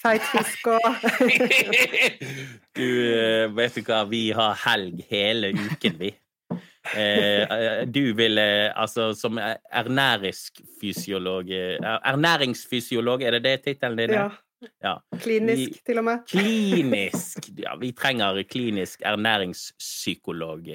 feit 0.02 0.22
fisk 0.32 0.66
og 0.70 0.86
du, 2.78 2.86
eh, 2.86 3.46
vet 3.56 3.76
du 3.78 3.82
hva, 3.86 4.04
vi 4.08 4.30
har 4.36 4.56
helg 4.66 5.04
hele 5.10 5.52
uken, 5.56 5.98
vi. 6.00 6.12
Eh, 6.94 7.42
eh, 7.44 7.86
du 7.86 8.14
vil 8.16 8.38
eh, 8.40 8.70
altså 8.72 9.10
som 9.16 9.38
ernærisk 9.38 10.62
fysiolog 10.80 11.50
eh, 11.52 11.76
Ernæringsfysiolog, 11.84 13.22
er 13.22 13.36
det 13.36 13.44
det 13.44 13.56
tittelen 13.66 13.98
din 13.98 14.14
Ja. 14.16 14.28
er? 14.28 14.44
Ja. 14.82 14.94
Klinisk, 15.22 15.84
til 15.86 15.98
og 16.00 16.04
med. 16.04 16.24
Klinisk 16.26 17.50
Ja, 17.58 17.76
vi 17.78 17.92
trenger 17.92 18.42
klinisk 18.42 19.02
ernæringspsykolog 19.06 20.66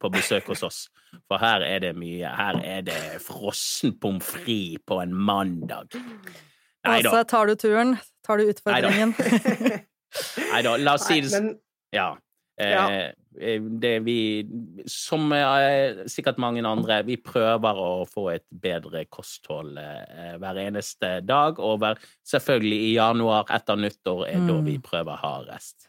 på 0.00 0.08
besøk 0.12 0.50
hos 0.52 0.62
oss. 0.62 0.80
For 1.24 1.38
her 1.40 1.64
er 1.64 1.78
det 1.78 1.94
mye. 1.96 2.28
Her 2.36 2.60
er 2.60 2.82
det 2.84 2.98
frossen 3.24 3.94
pommes 3.96 4.26
frites 4.28 4.84
på 4.86 5.00
en 5.00 5.14
mandag. 5.14 5.88
Nei 6.84 7.00
da. 7.00 7.08
Altså, 7.08 7.22
tar 7.22 7.46
du 7.46 7.54
turen? 7.54 7.96
Tar 8.26 8.38
du 8.38 8.50
utfordringen? 8.50 9.14
Nei 10.52 10.62
da. 10.66 10.76
La 10.86 10.94
oss 10.98 11.06
si 11.08 11.20
det 11.24 11.30
sånn. 11.32 11.54
Ja. 11.94 12.12
Ja. 12.60 12.82
Eh, 13.40 13.62
det 13.80 13.92
vi 14.04 14.16
Som 14.90 15.30
eh, 15.32 16.02
sikkert 16.10 16.36
mange 16.42 16.60
andre, 16.66 16.98
vi 17.06 17.16
prøver 17.16 17.78
å 17.80 18.04
få 18.10 18.26
et 18.34 18.44
bedre 18.50 19.06
kosthold 19.08 19.78
eh, 19.80 20.34
hver 20.42 20.58
eneste 20.66 21.20
dag. 21.24 21.58
Og 21.62 21.78
hver, 21.80 22.00
selvfølgelig 22.28 22.80
i 22.90 22.92
januar 22.98 23.48
etter 23.56 23.80
nyttår 23.80 24.26
er 24.28 24.42
da 24.44 24.58
Mm. 24.58 24.66
vi 24.66 24.76
prøver 24.84 25.16
hardest. 25.22 25.88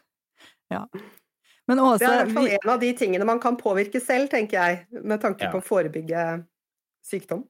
Men 0.72 1.76
det 1.76 1.84
er 2.06 2.14
i 2.14 2.16
hvert 2.24 2.32
fall 2.32 2.48
vi, 2.48 2.56
en 2.56 2.70
av 2.72 2.80
de 2.80 2.92
tingene 2.96 3.26
man 3.28 3.38
kan 3.42 3.56
påvirke 3.60 4.00
selv, 4.00 4.30
tenker 4.32 4.56
jeg, 4.56 4.86
med 5.04 5.20
tanke 5.20 5.44
Ja. 5.44 5.50
på 5.52 5.60
å 5.60 5.66
forebygge 5.66 6.46
sykdom. 7.04 7.44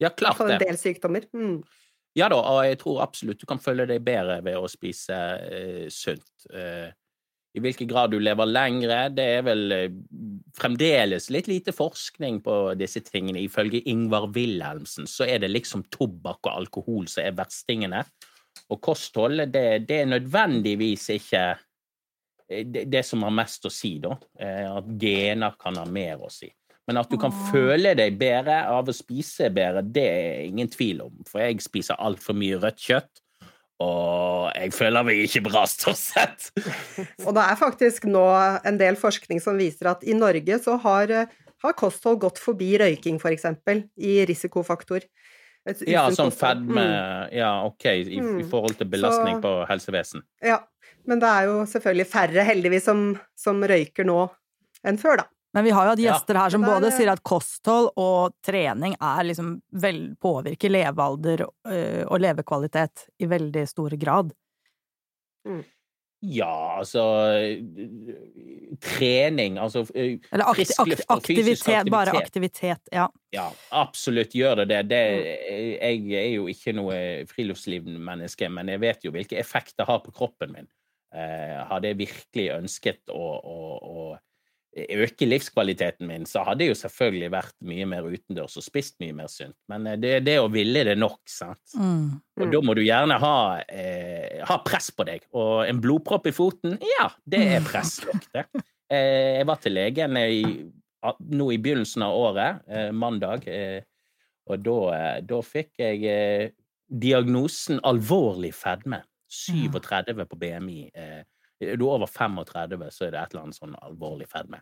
Ja, 0.00 0.08
I 0.08 0.10
hvert 0.10 0.16
klart 0.18 0.36
fall 0.40 0.50
en 0.56 0.58
del 0.64 0.78
sykdommer. 0.80 1.28
Mm. 1.34 1.62
Ja 2.18 2.28
da, 2.28 2.38
og 2.38 2.64
jeg 2.66 2.80
tror 2.82 3.04
absolutt 3.04 3.40
du 3.40 3.46
kan 3.48 3.60
føle 3.62 3.86
deg 3.88 4.02
bedre 4.04 4.42
ved 4.44 4.58
å 4.58 4.68
spise 4.68 5.16
eh, 5.46 5.86
sunt. 5.92 6.26
Eh, 6.52 6.90
I 7.56 7.62
hvilken 7.64 7.88
grad 7.88 8.12
du 8.12 8.18
lever 8.20 8.48
lengre, 8.48 8.98
det 9.16 9.26
er 9.38 9.46
vel 9.46 9.76
eh, 9.76 9.94
fremdeles 10.58 11.30
litt 11.32 11.48
lite 11.48 11.72
forskning 11.72 12.42
på 12.44 12.58
disse 12.80 13.00
tingene. 13.06 13.40
Ifølge 13.40 13.80
Ingvar 13.88 14.28
Wilhelmsen 14.36 15.08
så 15.08 15.24
er 15.28 15.40
det 15.40 15.52
liksom 15.54 15.86
tobakk 15.92 16.44
og 16.50 16.52
alkohol 16.52 17.08
som 17.08 17.24
er 17.24 17.36
verstingene. 17.40 18.04
Og 18.68 18.80
kosthold, 18.84 19.46
det, 19.52 19.66
det 19.88 20.02
er 20.02 20.12
nødvendigvis 20.12 21.08
ikke 21.16 21.46
det, 22.48 22.84
det 22.92 23.02
som 23.08 23.24
har 23.24 23.32
mest 23.32 23.64
å 23.64 23.72
si, 23.72 23.96
da. 24.02 24.16
Eh, 24.38 24.68
at 24.68 24.92
gener 25.00 25.56
kan 25.60 25.80
ha 25.80 25.86
mer 25.88 26.20
å 26.20 26.30
si. 26.32 26.50
Men 26.88 26.98
at 26.98 27.10
du 27.12 27.16
kan 27.16 27.30
Åh. 27.30 27.50
føle 27.52 27.92
deg 27.94 28.16
bedre 28.18 28.64
av 28.66 28.88
å 28.90 28.94
spise 28.96 29.50
bedre, 29.54 29.82
det 29.86 30.02
er 30.08 30.40
ingen 30.48 30.68
tvil 30.68 31.04
om. 31.04 31.12
For 31.30 31.38
jeg 31.44 31.60
spiser 31.62 31.94
altfor 32.02 32.34
mye 32.34 32.58
rødt 32.58 32.80
kjøtt, 32.82 33.20
og 33.82 34.50
jeg 34.54 34.72
føler 34.76 35.06
meg 35.06 35.20
ikke 35.24 35.42
bra, 35.48 35.62
stort 35.70 35.98
sett. 35.98 36.50
Og 37.26 37.32
det 37.34 37.42
er 37.44 37.58
faktisk 37.58 38.04
nå 38.10 38.24
en 38.66 38.78
del 38.78 38.98
forskning 38.98 39.40
som 39.42 39.58
viser 39.58 39.90
at 39.90 40.04
i 40.06 40.14
Norge 40.14 40.58
så 40.62 40.76
har, 40.84 41.10
har 41.64 41.74
kosthold 41.78 42.20
gått 42.22 42.38
forbi 42.42 42.72
røyking, 42.82 43.18
for 43.22 43.34
eksempel, 43.34 43.84
i 43.98 44.20
risikofaktor. 44.28 45.06
Ja, 45.86 46.08
sånn 46.10 46.32
fedme 46.34 46.82
Mm. 46.82 47.28
Ja, 47.38 47.50
OK, 47.68 47.84
i, 47.86 48.16
i 48.16 48.20
Mm. 48.20 48.48
forhold 48.50 48.74
til 48.80 48.88
belastning 48.90 49.36
Så- 49.38 49.42
på 49.46 49.52
helsevesen. 49.70 50.22
Ja. 50.42 50.58
Men 51.06 51.18
det 51.22 51.28
er 51.28 51.44
jo 51.46 51.62
selvfølgelig 51.66 52.06
færre, 52.10 52.44
heldigvis, 52.46 52.84
som, 52.90 53.04
som 53.38 53.62
røyker 53.62 54.04
nå 54.06 54.28
enn 54.86 54.98
før, 54.98 55.16
da. 55.22 55.24
Men 55.52 55.64
vi 55.66 55.70
har 55.74 55.84
jo 55.84 55.90
hatt 55.92 56.00
Ja. 56.00 56.12
gjester 56.14 56.38
her 56.40 56.50
som 56.50 56.62
både 56.64 56.90
sier 56.94 57.10
at 57.12 57.22
kosthold 57.22 57.90
og 58.00 58.32
trening 58.44 58.94
er 59.00 59.24
liksom 59.28 59.60
vel, 59.72 60.14
påvirker 60.16 60.72
levealder 60.72 61.44
øh, 61.44 62.04
og 62.06 62.20
levekvalitet 62.24 63.08
i 63.20 63.28
veldig 63.28 63.66
stor 63.68 63.90
grad. 64.00 64.32
Ja, 66.22 66.78
altså 66.78 67.02
Trening, 68.80 69.56
altså 69.58 69.82
eh, 69.94 70.20
Eller 70.30 70.46
akti 70.52 70.64
Frisk 70.68 70.86
luft 70.86 71.08
og 71.10 71.24
fysisk 71.26 71.66
aktivitet, 71.66 71.90
bare 71.90 72.14
aktivitet. 72.14 72.22
aktivitet, 72.22 72.92
ja. 72.94 73.08
Ja, 73.34 73.48
absolutt 73.70 74.36
gjør 74.38 74.62
det 74.62 74.68
det. 74.70 74.82
det. 74.92 75.02
Mm. 75.18 76.04
Jeg 76.06 76.20
er 76.22 76.28
jo 76.36 76.46
ikke 76.52 76.76
noe 76.78 76.98
friluftslivmenneske, 77.32 78.48
men 78.54 78.70
jeg 78.70 78.82
vet 78.84 79.04
jo 79.04 79.12
hvilke 79.14 79.40
effekter 79.40 79.82
det 79.82 79.88
har 79.90 79.98
på 80.04 80.14
kroppen 80.14 80.54
min. 80.54 80.70
Eh, 81.12 81.58
hadde 81.68 81.90
jeg 81.90 81.98
virkelig 82.04 82.46
ønsket 82.54 83.02
å, 83.10 83.26
å, 83.42 83.58
å 83.82 84.06
øke 84.72 85.26
livskvaliteten 85.28 86.06
min, 86.08 86.24
så 86.28 86.44
hadde 86.46 86.64
jeg 86.64 86.72
jo 86.72 86.78
selvfølgelig 86.80 87.30
vært 87.34 87.54
mye 87.68 87.86
mer 87.90 88.06
utendørs 88.08 88.56
og 88.56 88.64
spist 88.64 88.96
mye 89.02 89.14
mer 89.16 89.28
sunt. 89.28 89.56
Men 89.68 89.84
det 89.84 89.98
det, 90.04 90.12
det 90.30 90.36
å 90.40 90.48
ville 90.52 90.84
det 90.88 90.96
nok, 91.00 91.20
sant. 91.28 91.60
Mm. 91.76 92.20
Og 92.40 92.54
da 92.54 92.62
må 92.64 92.76
du 92.78 92.82
gjerne 92.84 93.18
ha, 93.20 93.36
eh, 93.68 94.40
ha 94.48 94.58
press 94.64 94.90
på 94.96 95.04
deg. 95.08 95.26
Og 95.36 95.66
en 95.68 95.80
blodpropp 95.82 96.30
i 96.30 96.34
foten, 96.36 96.78
ja, 96.96 97.10
det 97.28 97.42
er 97.58 97.66
press 97.66 97.98
nok, 98.06 98.28
det. 98.32 98.46
Eh, 98.92 99.38
jeg 99.38 99.48
var 99.48 99.60
til 99.60 99.76
legen 99.76 100.18
i, 100.20 100.42
nå 101.32 101.52
i 101.52 101.60
begynnelsen 101.60 102.04
av 102.04 102.16
året, 102.16 102.64
eh, 102.68 102.90
mandag, 102.92 103.46
eh, 103.48 103.80
og 104.50 104.64
da, 104.64 104.78
eh, 104.96 105.20
da 105.28 105.38
fikk 105.44 105.80
jeg 105.80 106.02
eh, 106.08 106.50
diagnosen 106.92 107.80
alvorlig 107.88 108.52
fedme. 108.56 109.02
37 109.32 110.26
på 110.28 110.36
BMI. 110.36 110.80
Eh, 110.92 111.22
er 111.62 111.76
du 111.80 111.84
over 111.88 112.06
35, 112.10 112.90
så 112.90 113.04
er 113.06 113.10
det 113.14 113.20
et 113.22 113.30
eller 113.34 113.44
annet 113.46 113.58
sånn 113.58 113.76
alvorlig 113.82 114.28
fedme. 114.30 114.58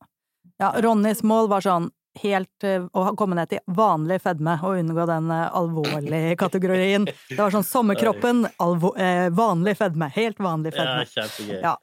ja, 0.61 0.73
Ronnys 0.81 1.23
mål 1.23 1.49
var 1.49 1.61
sånn 1.61 1.91
helt 2.21 2.65
eh, 2.65 2.81
å 2.93 3.15
komme 3.17 3.35
ned 3.37 3.49
til 3.49 3.61
vanlig 3.73 4.21
fedme 4.21 4.59
og 4.63 4.77
unngå 4.81 5.07
den 5.09 5.31
eh, 5.31 5.49
alvorlige 5.57 6.37
kategorien. 6.43 7.05
Det 7.07 7.39
var 7.39 7.51
sånn 7.55 7.65
sommerkroppen, 7.65 8.47
alvo 8.61 8.95
eh, 8.97 9.29
vanlig 9.31 9.77
fedme, 9.79 10.11
helt 10.17 10.39
vanlig 10.39 10.75
fedme. 10.75 11.07
Ja, 11.07 11.23
kjempegøy. 11.23 11.61
Ja. 11.63 11.77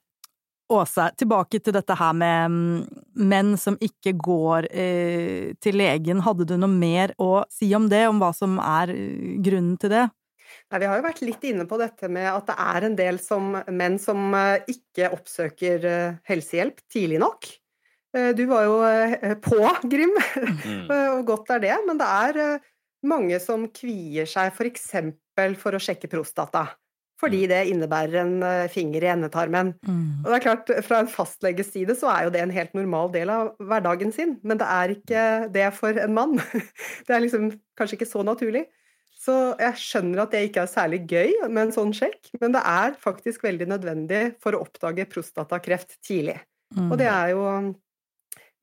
Åse, 0.70 1.08
tilbake 1.18 1.58
til 1.66 1.74
dette 1.74 1.96
her 1.98 2.14
med 2.14 2.54
mm, 2.54 3.04
menn 3.30 3.56
som 3.58 3.78
ikke 3.82 4.14
går 4.22 4.68
eh, 4.70 5.52
til 5.64 5.80
legen. 5.82 6.22
Hadde 6.22 6.46
du 6.46 6.56
noe 6.62 6.70
mer 6.70 7.16
å 7.18 7.44
si 7.50 7.72
om 7.74 7.88
det, 7.90 8.04
om 8.10 8.20
hva 8.22 8.30
som 8.38 8.60
er 8.62 8.94
eh, 8.94 9.38
grunnen 9.42 9.80
til 9.82 9.96
det? 9.96 10.04
Nei, 10.70 10.80
vi 10.82 10.90
har 10.90 11.00
jo 11.00 11.06
vært 11.06 11.24
litt 11.26 11.48
inne 11.50 11.66
på 11.70 11.78
dette 11.82 12.10
med 12.12 12.28
at 12.30 12.50
det 12.50 12.58
er 12.62 12.86
en 12.88 12.98
del 13.00 13.18
som, 13.22 13.56
menn 13.74 13.98
som 14.02 14.30
eh, 14.38 14.68
ikke 14.70 15.10
oppsøker 15.16 15.88
eh, 15.90 16.20
helsehjelp 16.30 16.84
tidlig 16.94 17.22
nok. 17.24 17.50
Eh, 18.14 18.32
Du 18.38 18.46
var 18.50 18.68
jo 18.68 18.78
på, 19.46 19.64
Grim, 19.90 20.14
Mm. 20.70 20.86
og 21.18 21.24
godt 21.26 21.50
er 21.58 21.64
det, 21.66 21.76
men 21.88 21.98
det 21.98 22.10
er 22.10 22.60
mange 23.10 23.40
som 23.42 23.66
kvier 23.74 24.30
seg 24.30 24.54
f.eks. 24.54 24.90
For, 25.40 25.56
for 25.56 25.78
å 25.78 25.82
sjekke 25.82 26.10
prostata. 26.12 26.66
Fordi 27.20 27.44
det 27.52 27.66
innebærer 27.68 28.22
en 28.22 28.36
eh, 28.46 28.70
finger 28.72 29.04
i 29.04 29.12
endetarmen. 29.12 29.74
Mm. 29.84 30.24
Og 30.24 30.30
det 30.30 30.38
er 30.38 30.46
klart, 30.46 30.74
Fra 30.88 31.02
en 31.04 31.12
fastleges 31.12 31.72
side 31.74 31.96
så 32.00 32.12
er 32.14 32.26
jo 32.26 32.34
det 32.36 32.44
en 32.46 32.56
helt 32.56 32.76
normal 32.78 33.12
del 33.16 33.32
av 33.34 33.54
hverdagen 33.60 34.14
sin, 34.16 34.38
men 34.44 34.62
det 34.62 34.68
er 34.72 34.94
ikke 34.96 35.24
det 35.56 35.70
for 35.76 36.00
en 36.00 36.16
mann. 36.16 36.38
Det 37.08 37.16
er 37.16 37.24
liksom 37.24 37.50
kanskje 37.80 37.98
ikke 37.98 38.10
så 38.10 38.24
naturlig. 38.24 38.68
Så 39.20 39.34
jeg 39.60 39.80
skjønner 39.82 40.22
at 40.24 40.32
det 40.32 40.46
ikke 40.48 40.64
er 40.64 40.72
særlig 40.72 41.02
gøy 41.10 41.34
med 41.50 41.66
en 41.66 41.74
sånn 41.76 41.92
sjekk, 41.96 42.30
men 42.40 42.54
det 42.56 42.62
er 42.64 42.96
faktisk 43.02 43.44
veldig 43.44 43.68
nødvendig 43.68 44.22
for 44.40 44.56
å 44.56 44.62
oppdage 44.64 45.08
prostatakreft 45.12 45.98
tidlig. 46.06 46.38
Mm. 46.78 46.88
Og 46.88 46.96
det 47.02 47.10
er 47.12 47.34
jo 47.34 47.44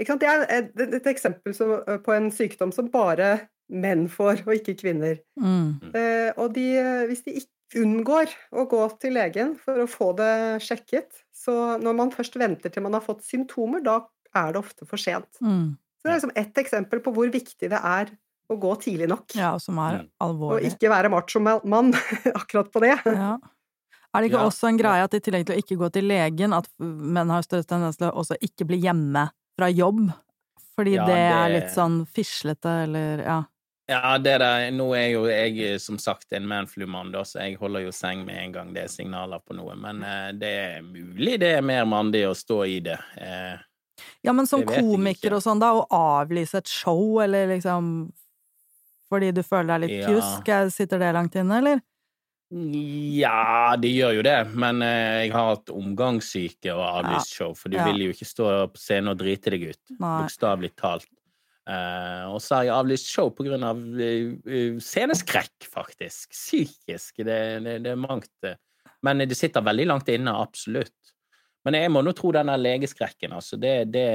ikke 0.01 0.15
sant? 0.15 0.23
Det 0.23 0.31
er 0.31 0.47
et, 0.55 0.73
et 1.01 1.11
eksempel 1.13 1.57
som, 1.57 1.75
på 2.05 2.15
en 2.15 2.31
sykdom 2.33 2.73
som 2.73 2.89
bare 2.93 3.35
menn 3.73 4.07
får, 4.13 4.45
og 4.47 4.55
ikke 4.57 4.77
kvinner. 4.81 5.21
Mm. 5.41 5.93
Eh, 5.93 6.31
og 6.39 6.55
de, 6.55 6.67
hvis 7.11 7.25
de 7.27 7.37
ikke 7.43 7.56
unngår 7.75 8.31
å 8.55 8.67
gå 8.71 8.83
til 9.03 9.17
legen 9.17 9.55
for 9.59 9.83
å 9.83 9.89
få 9.91 10.13
det 10.19 10.63
sjekket, 10.65 11.25
så 11.35 11.77
når 11.83 11.97
man 11.99 12.13
først 12.15 12.39
venter 12.39 12.71
til 12.73 12.85
man 12.85 12.95
har 12.95 13.03
fått 13.05 13.25
symptomer, 13.27 13.83
da 13.83 14.01
er 14.37 14.53
det 14.55 14.61
ofte 14.61 14.87
for 14.87 15.01
sent. 15.01 15.41
Mm. 15.41 15.75
Så 15.99 16.07
det 16.07 16.13
er 16.13 16.19
liksom 16.21 16.37
ett 16.37 16.61
eksempel 16.63 17.03
på 17.03 17.13
hvor 17.17 17.31
viktig 17.33 17.71
det 17.73 17.81
er 17.81 18.13
å 18.53 18.57
gå 18.63 18.75
tidlig 18.79 19.09
nok. 19.11 19.35
Ja, 19.35 19.55
og 19.57 19.63
som 19.65 19.79
er 19.83 20.05
alvorlig. 20.23 20.69
Og 20.69 20.77
ikke 20.77 20.91
være 20.93 21.11
macho-mann 21.11 21.91
akkurat 22.41 22.71
på 22.71 22.83
det. 22.85 22.95
Ja. 23.03 23.33
Er 24.15 24.23
det 24.23 24.31
ikke 24.31 24.39
Ja. 24.45 24.47
også 24.49 24.69
en 24.71 24.79
greie 24.79 25.03
at 25.05 25.17
i 25.19 25.21
tillegg 25.21 25.49
til 25.49 25.57
å 25.57 25.61
ikke 25.61 25.77
gå 25.81 25.91
til 25.93 26.07
legen, 26.09 26.55
at 26.57 26.69
menn 26.79 27.33
har 27.35 27.43
større 27.45 27.67
tendens 27.67 27.99
til 27.99 28.07
å 28.09 28.15
også 28.23 28.39
ikke 28.41 28.69
bli 28.69 28.79
hjemme 28.85 29.27
fra 29.59 29.69
jobb? 29.73 30.07
Fordi 30.77 30.95
Ja, 30.95 31.07
det, 31.09 31.17
er 31.17 31.53
litt 31.57 31.71
sånn 31.75 32.03
fislete, 32.07 32.73
eller 32.85 33.23
ja. 33.25 33.37
Ja, 33.89 34.17
det 34.19 34.39
der, 34.43 34.71
nå 34.75 34.89
er 34.99 35.09
jo 35.13 35.21
jeg 35.31 35.59
eh, 35.63 35.77
som 35.79 35.99
sagt 36.03 36.33
en 36.35 36.47
manflu-mann, 36.51 37.13
så 37.23 37.39
jeg 37.45 37.55
holder 37.61 37.85
jo 37.87 37.93
seng 37.95 38.25
med 38.27 38.35
en 38.41 38.53
gang 38.57 38.73
det 38.75 38.83
er 38.83 38.91
signaler 38.91 39.39
på 39.47 39.55
noe. 39.55 39.77
Men 39.79 40.03
eh, 40.03 40.33
det 40.35 40.51
er 40.59 40.83
mulig 40.83 41.37
det 41.39 41.53
er 41.61 41.63
mer 41.63 41.85
mandig 41.87 42.25
å 42.27 42.35
stå 42.35 42.65
i 42.67 42.81
det. 42.83 42.99
Eh, 43.23 43.57
Ja, 44.27 44.33
men 44.37 44.47
som 44.47 44.63
komiker 44.67 45.33
og 45.39 45.43
sånn, 45.45 45.61
da, 45.63 45.71
å 45.79 45.87
avlyse 45.91 46.59
et 46.59 46.69
show, 46.69 47.21
eller 47.23 47.47
liksom 47.55 48.13
Fordi 49.09 49.31
du 49.33 49.43
føler 49.47 49.69
deg 49.79 49.81
litt 49.85 50.01
Ja. 50.03 50.09
pjusk, 50.11 50.49
er- 50.51 50.69
sitter 50.75 50.99
det 50.99 51.13
langt 51.15 51.37
inne, 51.39 51.59
eller? 51.63 51.81
Ja, 52.51 53.77
det 53.77 53.89
gjør 53.91 54.13
jo 54.19 54.23
det, 54.23 54.37
men 54.55 54.83
eh, 54.83 55.25
jeg 55.27 55.33
har 55.35 55.49
hatt 55.55 55.71
omgangssyke 55.75 56.71
og 56.75 56.85
avlyst 57.03 57.33
show, 57.35 57.55
for 57.59 57.69
du 57.69 57.77
Ja. 57.79 57.85
vil 57.89 58.05
jo 58.07 58.11
ikke 58.15 58.27
stå 58.29 58.47
på 58.71 58.79
scenen 58.79 59.11
og 59.15 59.19
drite 59.19 59.51
deg 59.51 59.65
ut, 59.73 59.81
bokstavelig 59.99 60.71
talt. 60.79 61.09
Eh, 61.67 62.25
og 62.31 62.39
så 62.43 62.61
har 62.61 62.69
jeg 62.69 62.77
avlyst 62.77 63.11
show 63.11 63.33
grunn 63.35 63.67
av 63.67 63.81
eh, 63.99 64.79
sceneskrekk, 64.83 65.67
faktisk. 65.67 66.31
Psykisk. 66.35 67.25
Det, 67.27 67.41
det, 67.65 67.79
det 67.87 67.95
er 67.95 68.01
mangt. 68.01 68.51
Men 69.07 69.25
det 69.27 69.39
sitter 69.39 69.67
veldig 69.67 69.89
langt 69.91 70.11
inne, 70.13 70.35
absolutt. 70.35 70.95
Men 71.67 71.81
jeg 71.81 71.91
må 71.91 72.03
nå 72.07 72.15
tro 72.15 72.31
den 72.35 72.51
der 72.51 72.63
legeskrekken, 72.63 73.35
altså. 73.35 73.59
Det, 73.59 73.75
det, 73.91 74.07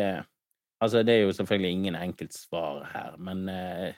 altså, 0.80 1.04
det 1.04 1.18
er 1.18 1.26
jo 1.26 1.36
selvfølgelig 1.36 1.72
ingen 1.78 2.00
enkeltsvar 2.00 2.86
her, 2.94 3.18
men 3.20 3.44
uh, 3.52 3.92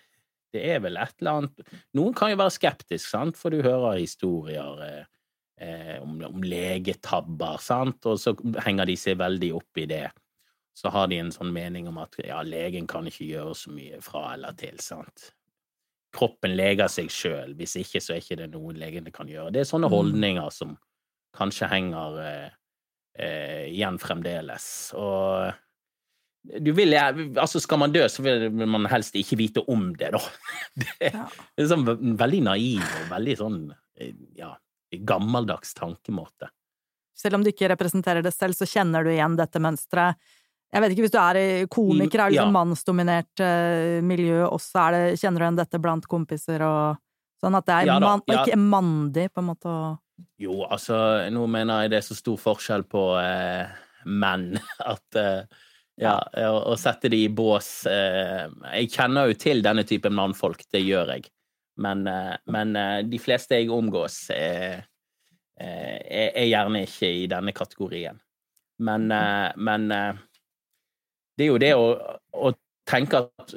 det 0.54 0.64
er 0.74 0.82
vel 0.82 0.98
et 1.02 1.14
eller 1.22 1.40
annet 1.40 1.76
Noen 1.98 2.16
kan 2.18 2.32
jo 2.34 2.40
være 2.42 2.56
skeptisk, 2.56 3.06
sant, 3.12 3.38
for 3.38 3.54
du 3.54 3.62
hører 3.66 4.00
historier 4.02 4.82
eh, 4.90 5.98
om, 6.02 6.18
om 6.26 6.46
legetabber, 6.46 7.62
sant, 7.62 8.02
og 8.10 8.18
så 8.22 8.34
henger 8.66 8.90
de 8.90 8.98
seg 9.00 9.22
veldig 9.22 9.54
opp 9.58 9.82
i 9.82 9.88
det. 9.90 10.08
Så 10.74 10.90
har 10.90 11.08
de 11.08 11.20
en 11.22 11.32
sånn 11.32 11.52
mening 11.54 11.88
om 11.88 12.00
at 12.02 12.16
ja, 12.24 12.42
legen 12.42 12.88
kan 12.90 13.06
ikke 13.06 13.28
gjøre 13.30 13.54
så 13.56 13.72
mye 13.74 14.00
fra 14.02 14.34
eller 14.34 14.56
til, 14.58 14.80
sant. 14.82 15.32
Kroppen 16.14 16.56
leger 16.58 16.90
seg 16.90 17.12
sjøl, 17.14 17.54
hvis 17.58 17.76
ikke 17.82 18.02
så 18.02 18.16
er 18.16 18.24
ikke 18.24 18.40
det 18.42 18.50
noe 18.54 18.74
legene 18.78 19.14
kan 19.14 19.30
gjøre. 19.30 19.52
Det 19.54 19.62
er 19.64 19.70
sånne 19.70 19.90
Mm. 19.90 19.96
holdninger 19.98 20.50
som 20.54 20.78
kanskje 21.38 21.70
henger 21.70 22.18
eh, 22.22 22.50
eh, 23.18 23.66
igjen 23.74 23.98
fremdeles. 24.02 24.94
Og 24.98 25.54
du 26.60 26.72
vil, 26.76 26.94
altså 26.94 27.62
skal 27.62 27.80
man 27.80 27.94
dø, 27.94 28.04
så 28.10 28.22
vil 28.26 28.50
man 28.52 28.86
helst 28.92 29.16
ikke 29.16 29.38
vite 29.40 29.64
om 29.72 29.94
det, 29.98 30.12
da. 30.14 30.22
Det 30.76 31.14
er 31.14 31.70
sånn 31.70 31.86
veldig 32.20 32.42
naiv 32.50 32.84
og 32.84 33.10
veldig 33.14 33.38
sånn 33.40 33.60
eh, 33.98 34.14
ja, 34.38 34.52
gammeldags 35.06 35.74
tankemåte. 35.78 36.50
Selv 37.18 37.38
om 37.38 37.44
du 37.46 37.52
ikke 37.54 37.70
representerer 37.70 38.26
det 38.26 38.34
selv, 38.34 38.58
så 38.58 38.66
kjenner 38.66 39.06
du 39.06 39.12
igjen 39.14 39.38
dette 39.38 39.62
mønsteret. 39.62 40.18
Jeg 40.74 40.82
vet 40.82 40.94
ikke, 40.96 41.06
hvis 41.06 41.14
du 41.14 41.20
er 41.22 41.40
komiker, 41.70 42.24
er 42.24 42.32
det 42.32 42.38
Ja. 42.40 42.46
sånn 42.46 42.56
mannsdominert 42.56 43.42
eh, 43.46 44.02
miljø 44.02 44.48
også, 44.48 44.88
det, 44.96 45.02
kjenner 45.22 45.40
du 45.40 45.46
igjen 45.46 45.60
dette 45.60 45.82
blant 45.82 46.08
kompiser 46.10 46.64
og 46.66 46.98
sånn 47.44 47.58
at 47.60 47.68
det 47.68 47.76
er 47.76 47.92
Ja 47.92 48.00
da, 48.00 48.08
man, 48.08 48.24
ja. 48.28 48.42
ikke 48.42 48.58
mandig, 48.58 49.28
på 49.34 49.44
en 49.44 49.50
måte, 49.52 49.76
Jo, 50.42 50.64
altså, 50.66 51.30
nå 51.34 51.46
mener 51.48 51.84
jeg 51.84 51.94
det 51.94 52.00
er 52.02 52.08
så 52.08 52.18
stor 52.18 52.40
forskjell 52.42 52.88
på 52.90 53.04
eh, 53.22 53.70
menn 54.10 54.58
at 54.94 55.20
eh, 55.20 55.62
ja, 56.02 56.16
å 56.50 56.74
sette 56.80 57.10
de 57.14 57.20
i 57.28 57.30
bås 57.30 57.86
eh, 57.86 58.48
Jeg 58.80 58.90
kjenner 58.96 59.30
jo 59.30 59.38
til 59.38 59.62
denne 59.62 59.84
typen 59.86 60.16
mannfolk, 60.18 60.64
det 60.74 60.82
gjør 60.82 61.14
jeg. 61.14 61.28
Men, 61.78 62.02
eh, 62.10 62.34
men 62.50 62.76
eh, 62.80 63.04
de 63.06 63.20
fleste 63.22 63.60
jeg 63.60 63.70
omgås, 63.74 64.24
er, 64.34 64.88
er 65.54 66.48
gjerne 66.50 66.82
ikke 66.88 67.12
i 67.14 67.28
denne 67.30 67.54
kategorien. 67.54 68.18
Men, 68.84 69.06
men 69.62 69.84
det 71.38 71.46
er 71.46 71.52
jo 71.52 71.60
det 71.62 71.74
å, 71.76 71.86
å 72.34 72.54
tenke 72.90 73.24
at 73.24 73.54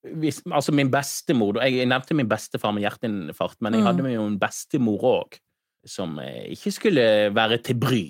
hvis, 0.00 0.38
Altså, 0.48 0.72
min 0.72 0.88
bestemor 0.88 1.58
Jeg, 1.60 1.74
jeg 1.76 1.88
nevnte 1.90 2.14
min 2.16 2.28
bestefar 2.30 2.72
med 2.72 2.86
hjerteinfarkt, 2.86 3.58
men 3.60 3.74
jeg 3.76 3.82
Mm. 3.82 3.86
hadde 3.90 4.12
jo 4.14 4.22
en 4.26 4.38
bestemor 4.40 5.02
òg 5.04 5.36
som 5.84 6.18
eh, 6.20 6.46
ikke 6.54 6.72
skulle 6.72 7.04
være 7.36 7.58
til 7.64 7.76
bry. 7.80 8.04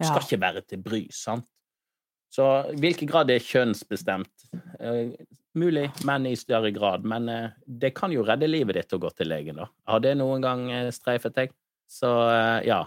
ja. 0.00 0.06
Skal 0.08 0.22
ikke 0.22 0.40
være 0.42 0.62
til 0.66 0.78
bry, 0.82 1.06
sant? 1.10 1.46
Så 2.34 2.42
i 2.74 2.76
hvilken 2.82 3.08
grad 3.08 3.28
det 3.30 3.36
er 3.38 3.46
kjønnsbestemt? 3.46 4.48
Eh, 4.80 5.14
mulig 5.56 5.86
men 6.04 6.26
i 6.26 6.34
større 6.36 6.72
grad, 6.74 7.04
men 7.06 7.28
eh, 7.28 7.50
det 7.66 7.94
kan 7.94 8.12
jo 8.12 8.24
redde 8.26 8.50
livet 8.50 8.74
ditt 8.76 8.92
å 8.92 8.98
gå 9.00 9.10
til 9.16 9.30
legen, 9.30 9.56
da. 9.62 9.68
Har 9.88 10.02
det 10.04 10.16
noen 10.18 10.42
gang 10.42 10.66
eh, 10.70 10.90
streifet 10.92 11.34
deg? 11.38 11.54
Så 11.88 12.10
eh, 12.28 12.66
ja. 12.66 12.82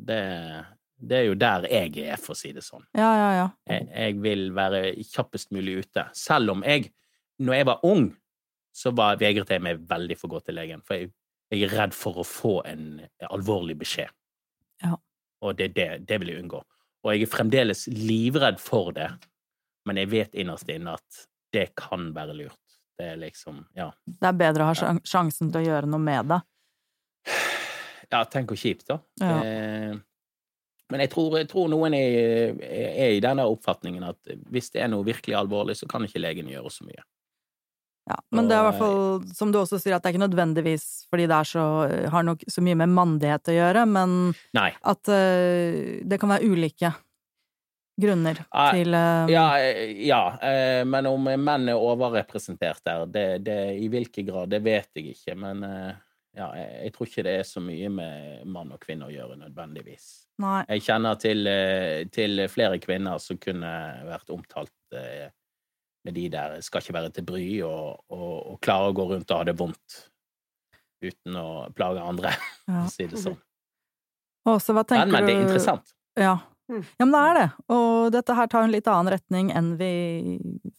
Det, 0.00 0.20
det 1.00 1.16
er 1.16 1.26
jo 1.30 1.36
der 1.38 1.66
jeg 1.70 1.92
er, 2.04 2.18
for 2.20 2.34
å 2.34 2.38
si 2.38 2.52
det 2.52 2.62
sånn. 2.64 2.84
Ja, 2.96 3.10
ja, 3.16 3.28
ja. 3.36 3.46
Jeg, 3.70 3.86
jeg 3.88 4.18
vil 4.24 4.50
være 4.56 4.82
kjappest 5.00 5.52
mulig 5.56 5.80
ute. 5.84 6.04
Selv 6.16 6.54
om 6.54 6.64
jeg, 6.66 6.90
når 7.40 7.60
jeg 7.60 7.68
var 7.70 7.86
ung, 7.88 8.10
så 8.76 8.92
var, 8.96 9.18
vegret 9.20 9.50
jeg 9.50 9.64
meg 9.64 9.80
veldig 9.88 10.16
for 10.18 10.28
å 10.28 10.36
gå 10.36 10.42
til 10.46 10.58
legen. 10.60 10.84
For 10.86 10.98
jeg, 10.98 11.12
jeg 11.50 11.66
er 11.66 11.76
redd 11.80 11.96
for 11.96 12.20
å 12.20 12.26
få 12.26 12.60
en 12.68 13.00
alvorlig 13.30 13.78
beskjed. 13.80 14.12
Ja. 14.84 14.94
Og 15.40 15.56
det, 15.58 15.72
det, 15.78 15.88
det 16.08 16.20
vil 16.20 16.34
jeg 16.34 16.44
unngå. 16.44 16.60
Og 17.00 17.14
jeg 17.14 17.24
er 17.24 17.32
fremdeles 17.32 17.86
livredd 17.88 18.60
for 18.60 18.92
det, 18.96 19.08
men 19.88 19.98
jeg 20.02 20.10
vet 20.12 20.36
innerst 20.36 20.68
inne 20.68 20.98
at 20.98 21.24
det 21.54 21.70
kan 21.78 22.10
være 22.14 22.36
lurt. 22.36 22.58
Det 23.00 23.14
er 23.14 23.16
liksom 23.16 23.64
Ja. 23.78 23.88
Det 24.04 24.28
er 24.28 24.36
bedre 24.36 24.66
å 24.66 24.70
ha 24.74 24.94
sjansen 25.08 25.48
til 25.48 25.62
å 25.62 25.64
gjøre 25.64 25.88
noe 25.88 26.02
med 26.04 26.28
det. 26.34 26.40
Ja, 28.10 28.24
tenk 28.28 28.52
hvor 28.52 28.58
kjipt, 28.60 28.88
da. 28.90 28.98
Ja. 29.22 29.36
Eh, 29.40 29.98
men 30.90 31.04
jeg 31.04 31.12
tror, 31.14 31.38
jeg 31.40 31.48
tror 31.50 31.70
noen 31.72 31.94
er, 31.96 32.58
er 32.60 33.14
i 33.16 33.22
denne 33.22 33.46
oppfatningen 33.48 34.04
at 34.10 34.34
hvis 34.50 34.72
det 34.74 34.84
er 34.84 34.90
noe 34.92 35.06
virkelig 35.06 35.38
alvorlig, 35.38 35.78
så 35.78 35.88
kan 35.90 36.04
ikke 36.06 36.22
legen 36.22 36.50
gjøre 36.50 36.72
så 36.74 36.86
mye. 36.88 37.02
Ja, 38.10 38.16
men 38.34 38.48
det 38.48 38.56
er 38.56 38.64
i 38.64 38.66
hvert 38.66 38.80
fall, 38.80 39.28
som 39.36 39.52
du 39.52 39.60
også 39.60 39.78
sier, 39.78 39.94
at 39.94 40.02
det 40.02 40.10
er 40.10 40.16
ikke 40.16 40.24
nødvendigvis 40.24 40.86
fordi 41.10 41.28
det 41.30 41.44
så, 41.46 41.66
har 42.10 42.24
nok 42.26 42.42
så 42.50 42.64
mye 42.64 42.78
med 42.80 42.90
mandighet 42.96 43.52
å 43.52 43.54
gjøre, 43.54 43.84
men 43.86 44.16
Nei. 44.56 44.70
at 44.74 45.12
uh, 45.12 46.00
det 46.02 46.18
kan 46.18 46.32
være 46.32 46.50
ulike 46.50 46.90
grunner 48.00 48.40
Ah, 48.50 48.72
til 48.74 48.94
uh, 48.94 49.30
Ja, 49.30 49.46
eh, 49.60 49.92
ja 50.08 50.22
uh, 50.40 50.82
men 50.88 51.08
om 51.10 51.28
menn 51.28 51.70
er 51.70 51.78
overrepresentert 51.78 52.82
der, 52.86 53.06
det, 53.06 53.26
det, 53.46 53.58
i 53.78 53.90
hvilken 53.92 54.28
grad, 54.30 54.52
det 54.54 54.62
vet 54.64 54.90
jeg 54.96 55.14
ikke. 55.14 55.36
Men 55.38 55.64
eh, 55.66 55.90
ja, 56.36 56.46
jeg, 56.54 56.68
jeg 56.84 56.92
tror 56.94 57.08
ikke 57.10 57.24
det 57.26 57.32
er 57.40 57.46
så 57.48 57.60
mye 57.64 57.88
med 57.90 58.44
mann 58.54 58.70
og 58.74 58.80
kvinne 58.82 59.08
å 59.08 59.12
gjøre, 59.12 59.36
nødvendigvis. 59.40 60.06
Nei. 60.40 60.60
Jeg 60.70 60.84
kjenner 60.86 61.18
til, 61.20 61.42
eh, 61.50 62.04
til 62.14 62.44
flere 62.52 62.78
kvinner 62.82 63.18
som 63.22 63.38
kunne 63.42 63.72
vært 64.06 64.30
omtalt 64.34 64.96
eh, 64.96 65.26
med 66.06 66.16
de 66.16 66.28
der 66.32 66.54
skal 66.64 66.80
ikke 66.84 66.94
være 66.96 67.10
til 67.16 67.26
bry 67.28 67.44
og, 67.66 68.04
og, 68.14 68.30
og 68.54 68.60
klare 68.64 68.88
å 68.88 68.96
gå 68.96 69.08
rundt 69.10 69.34
og 69.34 69.42
ha 69.42 69.48
det 69.50 69.56
vondt 69.58 69.98
uten 71.04 71.36
å 71.40 71.48
plage 71.76 72.02
andre, 72.04 72.32
Ja. 72.70 72.84
å 72.84 72.90
si 72.92 73.08
det 73.10 73.18
sånn. 73.20 73.38
Også, 74.48 74.72
Men, 74.72 75.10
men 75.12 75.26
det 75.26 75.34
er 75.34 75.40
du 75.42 75.44
interessant. 75.48 75.90
Ja. 76.16 76.38
Mm. 76.70 76.82
ja, 76.86 77.04
men 77.04 77.12
det 77.16 77.20
er 77.20 77.38
det. 77.40 77.46
Og 77.74 78.12
dette 78.14 78.38
her 78.38 78.50
tar 78.50 78.64
en 78.66 78.74
litt 78.74 78.88
annen 78.90 79.12
retning 79.16 79.50
enn 79.58 79.74
vi 79.80 79.92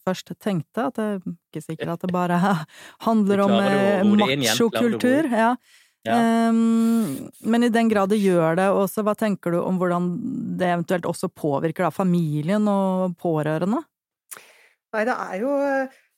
først 0.08 0.34
tenkte. 0.40 0.88
At 0.88 0.98
det 0.98 1.08
er 1.08 1.22
ikke 1.28 1.64
sikkert 1.66 1.96
at 1.98 2.06
det 2.06 2.16
bare 2.16 2.40
handler 3.08 3.46
om 3.46 3.56
eh, 3.60 4.04
machokultur. 4.08 5.28
Ja. 5.28 5.56
Ja. 6.04 6.16
Ehm, 6.18 7.30
men 7.46 7.64
i 7.64 7.70
den 7.70 7.90
grad 7.90 8.10
det 8.10 8.18
gjør 8.18 8.56
det, 8.58 8.70
også, 8.74 9.04
hva 9.06 9.14
tenker 9.18 9.54
du 9.54 9.60
om 9.62 9.78
hvordan 9.78 10.08
det 10.58 10.72
eventuelt 10.72 11.06
også 11.06 11.30
påvirker 11.30 11.86
da, 11.86 11.92
familien 11.94 12.66
og 12.72 13.14
pårørende? 13.22 13.84
Nei, 14.92 15.04
det 15.08 15.14
er 15.14 15.36
jo 15.44 15.52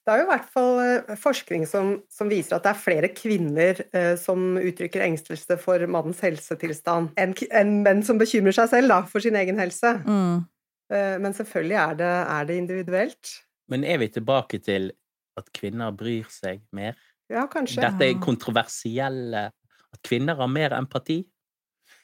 det 0.03 0.11
er 0.11 0.19
jo 0.19 0.25
i 0.25 0.31
hvert 0.33 0.49
fall 0.51 0.79
eh, 0.83 1.13
forskning 1.19 1.63
som, 1.69 1.93
som 2.11 2.31
viser 2.31 2.57
at 2.57 2.65
det 2.65 2.73
er 2.73 2.81
flere 2.81 3.09
kvinner 3.15 3.79
eh, 3.95 4.13
som 4.19 4.57
uttrykker 4.59 5.03
engstelse 5.05 5.55
for 5.61 5.85
mannens 5.87 6.19
helsetilstand, 6.25 7.13
enn 7.19 7.35
en 7.55 7.71
menn 7.85 8.03
som 8.03 8.19
bekymrer 8.19 8.55
seg 8.57 8.71
selv 8.73 8.91
da, 8.91 8.99
for 9.07 9.23
sin 9.23 9.39
egen 9.39 9.61
helse. 9.63 9.95
Mm. 10.03 10.43
Eh, 10.91 11.15
men 11.23 11.37
selvfølgelig 11.37 11.79
er 11.85 11.97
det, 12.03 12.11
er 12.35 12.49
det 12.49 12.59
individuelt. 12.59 13.33
Men 13.71 13.87
er 13.87 14.01
vi 14.03 14.11
tilbake 14.11 14.59
til 14.59 14.91
at 15.39 15.47
kvinner 15.55 15.95
bryr 15.95 16.27
seg 16.31 16.65
mer? 16.75 16.99
Ja, 17.31 17.47
kanskje. 17.47 17.81
Dette 17.81 18.09
er 18.11 18.19
kontroversielle 18.21 19.47
At 19.93 20.01
kvinner 20.03 20.35
har 20.35 20.49
mer 20.51 20.75
empati? 20.75 21.21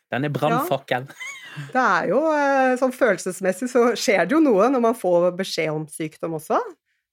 Denne 0.10 0.32
brannfakkelen. 0.34 1.10
Det 1.74 1.82
er 1.82 2.08
jo 2.10 2.20
eh, 2.34 2.76
sånn 2.80 2.94
følelsesmessig 2.96 3.68
så 3.70 3.90
skjer 3.98 4.24
det 4.26 4.38
jo 4.38 4.40
noe 4.42 4.70
når 4.72 4.82
man 4.88 4.96
får 4.98 5.34
beskjed 5.38 5.74
om 5.74 5.84
sykdom 5.92 6.38
også. 6.40 6.58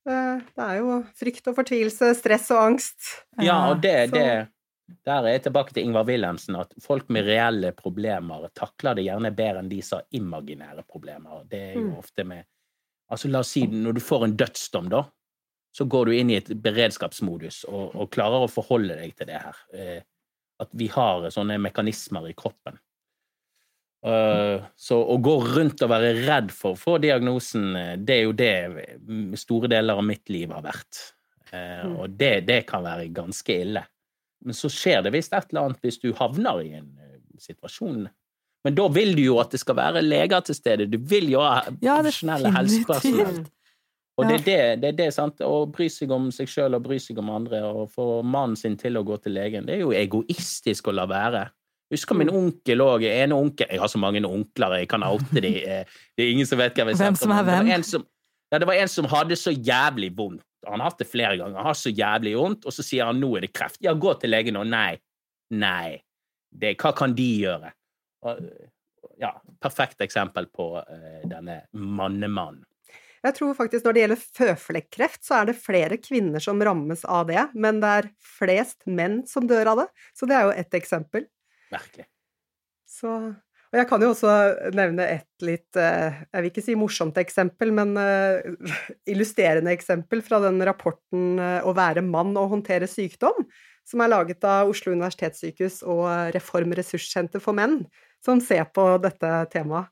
Eh, 0.07 0.39
Det 0.57 0.63
er 0.65 0.77
jo 0.79 1.01
frykt 1.19 1.49
og 1.51 1.57
fortvilelse, 1.57 2.13
stress 2.19 2.51
og 2.55 2.61
angst. 2.71 3.09
Ja, 3.43 3.71
og 3.71 3.81
det, 3.83 4.11
det 4.15 4.27
Der 5.05 5.19
er 5.27 5.33
jeg 5.35 5.43
tilbake 5.49 5.73
til 5.75 5.83
Ingvar 5.83 6.05
Wilhelmsen, 6.07 6.55
at 6.61 6.73
folk 6.81 7.09
med 7.11 7.27
reelle 7.27 7.73
problemer 7.75 8.49
takler 8.55 8.95
det 8.95 9.05
gjerne 9.09 9.33
bedre 9.35 9.59
enn 9.65 9.69
de 9.73 9.81
som 9.83 9.99
har 9.99 10.07
imaginære 10.15 10.85
problemer. 10.87 11.43
Det 11.51 11.61
er 11.73 11.75
jo 11.75 11.89
Mm. 11.91 11.99
ofte 11.99 12.25
med 12.25 12.45
Altså, 13.11 13.29
la 13.31 13.39
oss 13.39 13.51
si 13.55 13.61
når 13.67 13.95
du 13.95 14.01
får 14.01 14.25
en 14.25 14.37
dødsdom, 14.37 14.89
da, 14.91 15.05
så 15.73 15.85
går 15.87 16.07
du 16.07 16.11
inn 16.13 16.31
i 16.31 16.37
et 16.41 16.49
beredskapsmodus 16.63 17.65
og, 17.69 17.95
og 17.95 18.11
klarer 18.11 18.43
å 18.43 18.51
forholde 18.51 18.97
deg 18.99 19.15
til 19.17 19.27
det 19.27 19.41
her. 19.43 19.57
Eh, 19.73 20.01
At 20.59 20.69
vi 20.73 20.87
har 20.89 21.21
sånne 21.31 21.59
mekanismer 21.61 22.31
i 22.31 22.33
kroppen. 22.33 22.79
Eh, 24.07 24.63
Så 24.77 24.99
å 25.03 25.17
gå 25.19 25.35
rundt 25.57 25.83
og 25.83 25.91
være 25.91 26.13
redd 26.27 26.53
for 26.55 26.77
å 26.77 26.79
få 26.79 26.99
diagnosen, 27.03 27.73
eh, 27.77 27.97
det 27.99 28.17
er 28.17 28.23
jo 28.23 28.33
det 28.33 29.39
store 29.41 29.69
deler 29.73 29.99
av 29.99 30.05
mitt 30.07 30.29
liv 30.31 30.53
har 30.55 30.63
vært. 30.63 31.01
Eh, 31.53 31.85
Mm. 31.87 31.97
Og 32.01 32.11
det, 32.19 32.47
det 32.47 32.67
kan 32.67 32.83
være 32.85 33.09
ganske 33.13 33.61
ille. 33.61 33.83
Men 34.45 34.55
så 34.55 34.69
skjer 34.71 35.03
det 35.03 35.13
visst 35.13 35.33
et 35.33 35.49
eller 35.51 35.67
annet 35.67 35.83
hvis 35.83 35.99
du 36.01 36.13
havner 36.13 36.63
i 36.63 36.73
en 36.79 36.93
situasjon. 37.39 38.09
Men 38.65 38.75
da 38.75 38.89
vil 38.89 39.15
du 39.15 39.23
jo 39.23 39.39
at 39.41 39.51
det 39.51 39.61
skal 39.61 39.77
være 39.79 40.03
leger 40.03 40.41
til 40.43 40.55
stede. 40.55 40.87
Du 40.91 40.99
vil 40.99 41.31
jo 41.31 41.41
ha 41.41 41.65
Ja, 41.81 42.01
profesjonelle 42.03 42.51
helsepersonell. 42.55 43.47
Og 44.19 44.25
det 44.29 44.35
er 44.35 44.45
det, 44.45 44.81
det 44.81 44.89
er 44.89 44.97
det, 44.97 45.15
sant. 45.15 45.41
Å 45.45 45.67
bry 45.71 45.89
seg 45.93 46.11
om 46.11 46.31
seg 46.33 46.49
sjøl 46.49 46.75
og 46.75 46.83
bry 46.87 46.97
seg 46.99 47.19
om 47.21 47.29
andre, 47.31 47.61
og 47.69 47.91
få 47.93 48.23
mannen 48.25 48.57
sin 48.57 48.77
til 48.81 48.97
å 48.97 49.05
gå 49.05 49.19
til 49.23 49.33
legen. 49.37 49.67
Det 49.67 49.75
er 49.77 49.83
jo 49.85 49.93
egoistisk 49.93 50.89
å 50.89 50.95
la 50.97 51.05
være. 51.07 51.51
Husker 51.93 52.19
min 52.19 52.31
onkel 52.35 52.83
òg. 52.83 53.05
Jeg 53.07 53.79
har 53.79 53.89
så 53.89 53.99
mange 54.03 54.23
onkler, 54.27 54.79
jeg 54.81 54.89
kan 54.91 55.03
oute 55.07 55.41
de. 55.41 55.53
eh, 55.65 55.85
Det 56.17 56.25
er 56.25 56.33
ingen 56.33 56.47
som 56.47 56.59
vet 56.59 56.75
hvem 56.75 56.89
jeg 56.91 56.97
Hvem 56.97 57.17
som 57.17 57.31
om. 57.31 57.45
hvem. 57.45 57.67
Det 57.67 57.77
var 57.77 57.83
som- 57.83 58.07
Ja, 58.53 58.59
det 58.59 58.67
var 58.67 58.75
en 58.75 58.89
som 58.89 59.05
hadde 59.07 59.37
så 59.37 59.53
jævlig 59.53 60.15
vondt. 60.17 60.43
Han 60.67 60.81
har 60.81 60.91
hatt 60.91 60.99
det 60.99 61.07
flere 61.09 61.37
ganger. 61.39 61.57
Han 61.57 61.67
har 61.67 61.75
så 61.75 61.91
jævlig 61.95 62.37
vondt, 62.37 62.67
og 62.67 62.73
så 62.73 62.83
sier 62.83 63.05
han 63.07 63.21
nå 63.21 63.37
er 63.37 63.41
det 63.43 63.53
kreft. 63.53 63.79
Ja, 63.81 63.93
gå 63.95 64.19
til 64.19 64.31
legen 64.31 64.55
nå. 64.55 64.65
Nei. 64.67 64.99
Nei. 65.51 66.01
Det, 66.53 66.77
hva 66.79 66.93
kan 66.97 67.15
de 67.15 67.27
gjøre? 67.43 67.73
Og, 68.23 68.39
ja, 69.21 69.33
perfekt 69.61 69.99
eksempel 70.01 70.47
på 70.51 70.77
uh, 70.79 71.29
denne 71.29 71.63
mannemannen. 71.73 72.65
Jeg 73.25 73.35
tror 73.35 73.55
faktisk 73.59 73.85
når 73.85 73.93
det 73.95 74.03
gjelder 74.03 74.23
føflekkreft, 74.39 75.23
så 75.27 75.41
er 75.41 75.47
det 75.47 75.57
flere 75.59 75.97
kvinner 75.99 76.41
som 76.43 76.61
rammes 76.63 77.05
av 77.05 77.27
det, 77.27 77.49
men 77.55 77.81
det 77.83 77.89
er 78.05 78.11
flest 78.23 78.85
menn 78.87 79.25
som 79.27 79.47
dør 79.49 79.67
av 79.73 79.77
det. 79.79 79.87
Så 80.15 80.27
det 80.29 80.37
er 80.37 80.43
jo 80.47 80.51
ett 80.55 80.71
eksempel. 80.79 81.27
Virkelig. 81.73 82.07
Så, 82.87 83.13
og 83.77 83.79
jeg 83.81 83.89
kan 83.91 84.03
jo 84.03 84.13
også 84.13 84.33
nevne 84.77 85.07
et 85.17 85.45
litt, 85.45 85.79
eh, 85.79 86.23
jeg 86.31 86.43
vil 86.43 86.51
ikke 86.53 86.65
si 86.65 86.77
morsomt 86.79 87.19
eksempel, 87.21 87.73
men 87.75 87.97
eh, 88.01 88.47
illustrerende 89.13 89.75
eksempel 89.75 90.23
fra 90.25 90.41
den 90.45 90.63
rapporten 90.65 91.41
eh, 91.43 91.61
'Å 91.61 91.75
være 91.77 92.05
mann 92.07 92.37
og 92.39 92.53
håndtere 92.55 92.89
sykdom', 92.91 93.45
som 93.87 94.03
er 94.03 94.13
laget 94.13 94.47
av 94.47 94.71
Oslo 94.71 94.95
universitetssykehus 94.95 95.83
og 95.87 96.07
Reform 96.35 96.75
ressurssenter 96.75 97.43
for 97.43 97.55
menn, 97.59 97.85
som 98.25 98.41
ser 98.43 98.65
på 98.75 98.87
dette 99.03 99.33
temaet. 99.53 99.91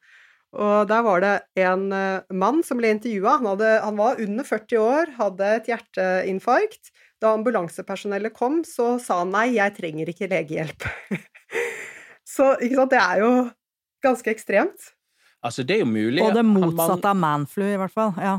Og 0.55 0.87
der 0.87 1.03
var 1.03 1.23
det 1.23 1.35
en 1.59 1.89
mann 2.31 2.61
som 2.63 2.79
ble 2.79 2.93
intervjua. 2.95 3.41
Han, 3.43 3.59
han 3.59 3.97
var 3.99 4.21
under 4.23 4.47
40 4.47 4.79
år, 4.79 5.11
hadde 5.19 5.49
et 5.51 5.71
hjerteinfarkt. 5.71 6.93
Da 7.23 7.33
ambulansepersonellet 7.35 8.35
kom, 8.37 8.61
så 8.63 8.95
sa 9.03 9.23
han 9.25 9.35
nei, 9.35 9.49
jeg 9.57 9.75
trenger 9.79 10.11
ikke 10.15 10.31
legehjelp. 10.31 10.87
så 12.35 12.55
ikke 12.61 12.79
sant, 12.81 12.93
det 12.95 13.01
er 13.01 13.23
jo 13.23 13.31
ganske 14.05 14.31
ekstremt. 14.33 14.91
Altså, 15.45 15.63
det 15.67 15.77
er 15.77 15.83
jo 15.83 15.91
mulig 15.91 16.23
Og 16.25 16.33
det 16.37 16.45
motsatte 16.49 17.11
av 17.11 17.19
manflu, 17.21 17.65
i 17.69 17.77
hvert 17.81 17.93
fall. 17.93 18.15
Ja. 18.17 18.39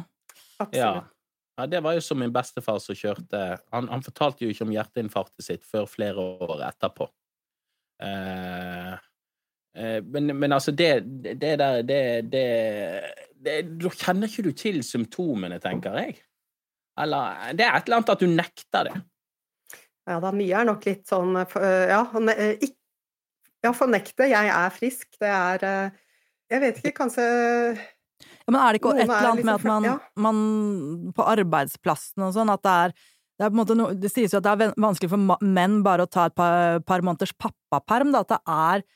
Ja. 0.56 0.64
Absolutt. 0.66 1.12
ja, 1.60 1.66
det 1.68 1.82
var 1.84 1.98
jo 1.98 2.02
som 2.02 2.20
min 2.22 2.32
bestefar 2.32 2.78
som 2.80 2.96
kjørte 2.96 3.40
Han, 3.74 3.90
han 3.92 4.04
fortalte 4.06 4.46
jo 4.46 4.54
ikke 4.54 4.64
om 4.64 4.72
hjerteinfarktet 4.72 5.44
sitt 5.44 5.66
før 5.68 5.84
flere 5.92 6.24
år 6.24 6.62
etterpå. 6.70 7.10
Eh, 8.02 8.94
eh, 9.76 10.00
men, 10.04 10.32
men 10.40 10.56
altså, 10.56 10.72
det, 10.72 11.04
det 11.40 11.58
der 11.60 11.82
det, 11.88 12.00
det, 12.32 12.46
det 13.46 13.58
Da 13.84 13.92
kjenner 13.92 14.32
ikke 14.32 14.48
du 14.48 14.54
til 14.58 14.82
symptomene, 14.84 15.60
tenker 15.64 16.00
jeg. 16.02 16.18
Eller 17.00 17.52
Det 17.54 17.68
er 17.68 17.76
et 17.78 17.86
eller 17.90 18.00
annet 18.00 18.16
at 18.16 18.24
du 18.24 18.32
nekter 18.32 18.90
det. 18.90 18.96
Ja 20.06 20.20
da, 20.22 20.32
mye 20.38 20.60
er 20.62 20.68
nok 20.70 20.84
litt 20.86 21.08
sånn 21.10 21.36
eh, 21.42 21.86
Ja, 21.92 22.04
han, 22.14 22.30
eh, 22.32 22.56
ikk- 22.64 22.80
ja 23.66 23.74
fornekte 23.76 24.30
'jeg 24.30 24.48
er 24.54 24.70
frisk', 24.74 25.18
det 25.20 25.32
er 25.34 25.66
eh, 25.66 25.90
Jeg 26.52 26.62
vet 26.62 26.78
ikke, 26.84 26.94
kanskje 27.02 27.26
Ja, 27.76 28.52
men 28.54 28.62
er 28.62 28.72
det 28.74 28.80
ikke 28.82 28.94
et 28.96 29.04
eller 29.10 29.16
er 29.18 29.30
annet 29.32 29.46
med 29.46 29.54
at 29.56 29.62
liksom 29.64 29.74
man, 29.74 29.84
ja. 29.84 29.98
man 30.16 31.14
på 31.18 31.26
arbeidsplassen 31.26 32.22
og 32.24 32.34
sånn, 32.36 32.52
at 32.54 32.62
det 32.62 32.76
er 32.86 32.94
det, 33.36 33.44
er 33.44 33.50
på 33.50 33.56
en 33.58 33.60
måte 33.60 33.76
no, 33.76 33.88
det 33.92 34.12
sies 34.14 34.32
jo 34.32 34.38
at 34.40 34.46
det 34.46 34.52
er 34.54 34.76
vanskelig 34.80 35.10
for 35.12 35.40
menn 35.44 35.82
bare 35.84 36.06
å 36.06 36.10
ta 36.10 36.28
et 36.30 36.36
par, 36.38 36.80
par 36.88 37.02
måneders 37.04 37.34
pappaperm, 37.36 38.14
da, 38.14 38.22
at 38.24 38.30
det 38.32 38.40
er 38.48 38.78
eh, 38.78 38.92